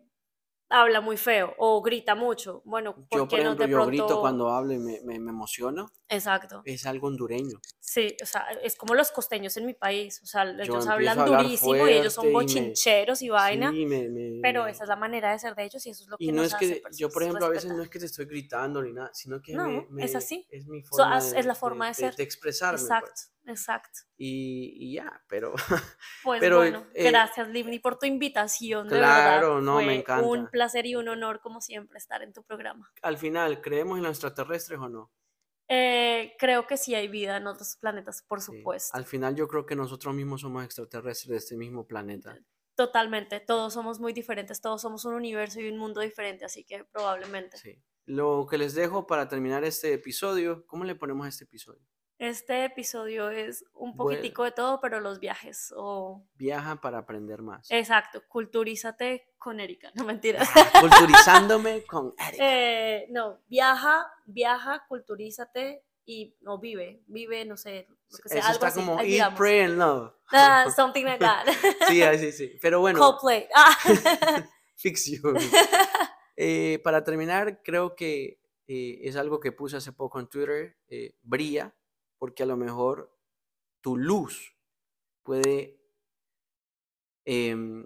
[0.68, 3.78] habla muy feo o grita mucho, bueno, ¿por Yo, qué por no ejemplo, de yo
[3.78, 3.92] pronto...
[3.92, 5.90] grito cuando hablo y me, me, me emociono.
[6.10, 6.64] Exacto.
[6.66, 7.62] Es algo hondureño.
[7.90, 11.88] Sí, o sea, es como los costeños en mi país, o sea, ellos hablan durísimo
[11.88, 14.90] y ellos son fuerte y me- bochincheros y vaina, Sí, me- me- pero esa es
[14.90, 16.54] la manera de ser de ellos y eso es lo que Y no nos es
[16.56, 19.10] hace que, yo por ejemplo, a veces no es que te estoy gritando ni nada,
[19.14, 20.46] sino que No, me- es así.
[20.52, 22.16] es mi forma de, es la forma de ser.
[22.18, 22.78] de expresarme.
[22.78, 22.84] pues.
[22.90, 24.00] Exacto, exacto.
[24.18, 25.54] Y, y ya, pero
[26.26, 29.62] Pues Pero, bueno, eh, gracias Livni por tu invitación, de claro, verdad.
[29.62, 30.28] no, Fue me encanta.
[30.28, 32.92] un placer y un honor como siempre estar en tu programa.
[33.02, 35.10] al final, ¿creemos en los extraterrestres o no?
[35.70, 38.46] Eh, creo que sí hay vida en otros planetas, por Sí.
[38.58, 38.98] supuesto.
[38.98, 42.40] Al final yo creo que nosotros mismos somos extraterrestres de este mismo planeta.
[42.76, 46.84] Totalmente, todos somos muy diferentes, todos somos un universo y un mundo diferente, así que
[46.86, 47.64] probablemente.
[47.64, 47.84] Sí.
[48.06, 51.82] Lo que les dejo para terminar este episodio, ¿cómo le ponemos a este episodio?
[52.20, 54.18] Este episodio es un Bueno.
[54.18, 55.72] poquitico de todo, pero los viajes.
[55.78, 56.26] O...
[56.36, 57.70] Viaja para aprender más.
[57.70, 60.50] Exacto, culturízate con Erika, no mentiras.
[60.56, 62.44] Ah, Culturizándome con Erika.
[62.44, 68.48] Eh, no, viaja, viaja, culturízate y no vive, vive, no sé, lo que sea, Eso
[68.48, 69.36] algo está así, como ahí Eat.
[69.38, 70.14] Pray and Love.
[70.32, 71.46] Ah, something like that.
[71.88, 72.58] Sí, sí, sí.
[72.62, 73.48] Pero bueno, Coldplay.
[73.54, 73.78] Ah.
[74.76, 75.22] fix you.
[76.36, 81.16] Eh, para terminar, creo que eh, es algo que puse hace poco en Twitter, eh,
[81.22, 81.76] brilla,
[82.18, 83.18] porque a lo mejor
[83.82, 84.56] tu luz
[85.24, 85.80] puede
[87.26, 87.86] em,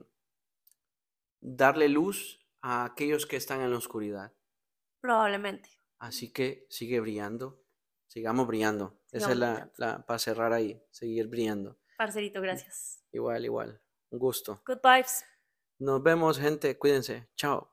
[1.40, 4.34] darle luz a aquellos que están en la oscuridad.
[5.02, 5.70] Probablemente.
[6.00, 7.64] Así que sigue brillando,
[8.08, 9.00] sigamos brillando.
[9.12, 11.80] Esa es la, para cerrar ahí, seguir brillando.
[11.98, 13.04] Parcerito, gracias.
[13.12, 13.82] Igual, igual.
[14.10, 14.64] Un gusto.
[14.66, 15.26] Good vibes.
[15.80, 16.78] Nos vemos, gente.
[16.78, 17.30] Cuídense.
[17.36, 17.71] Chao.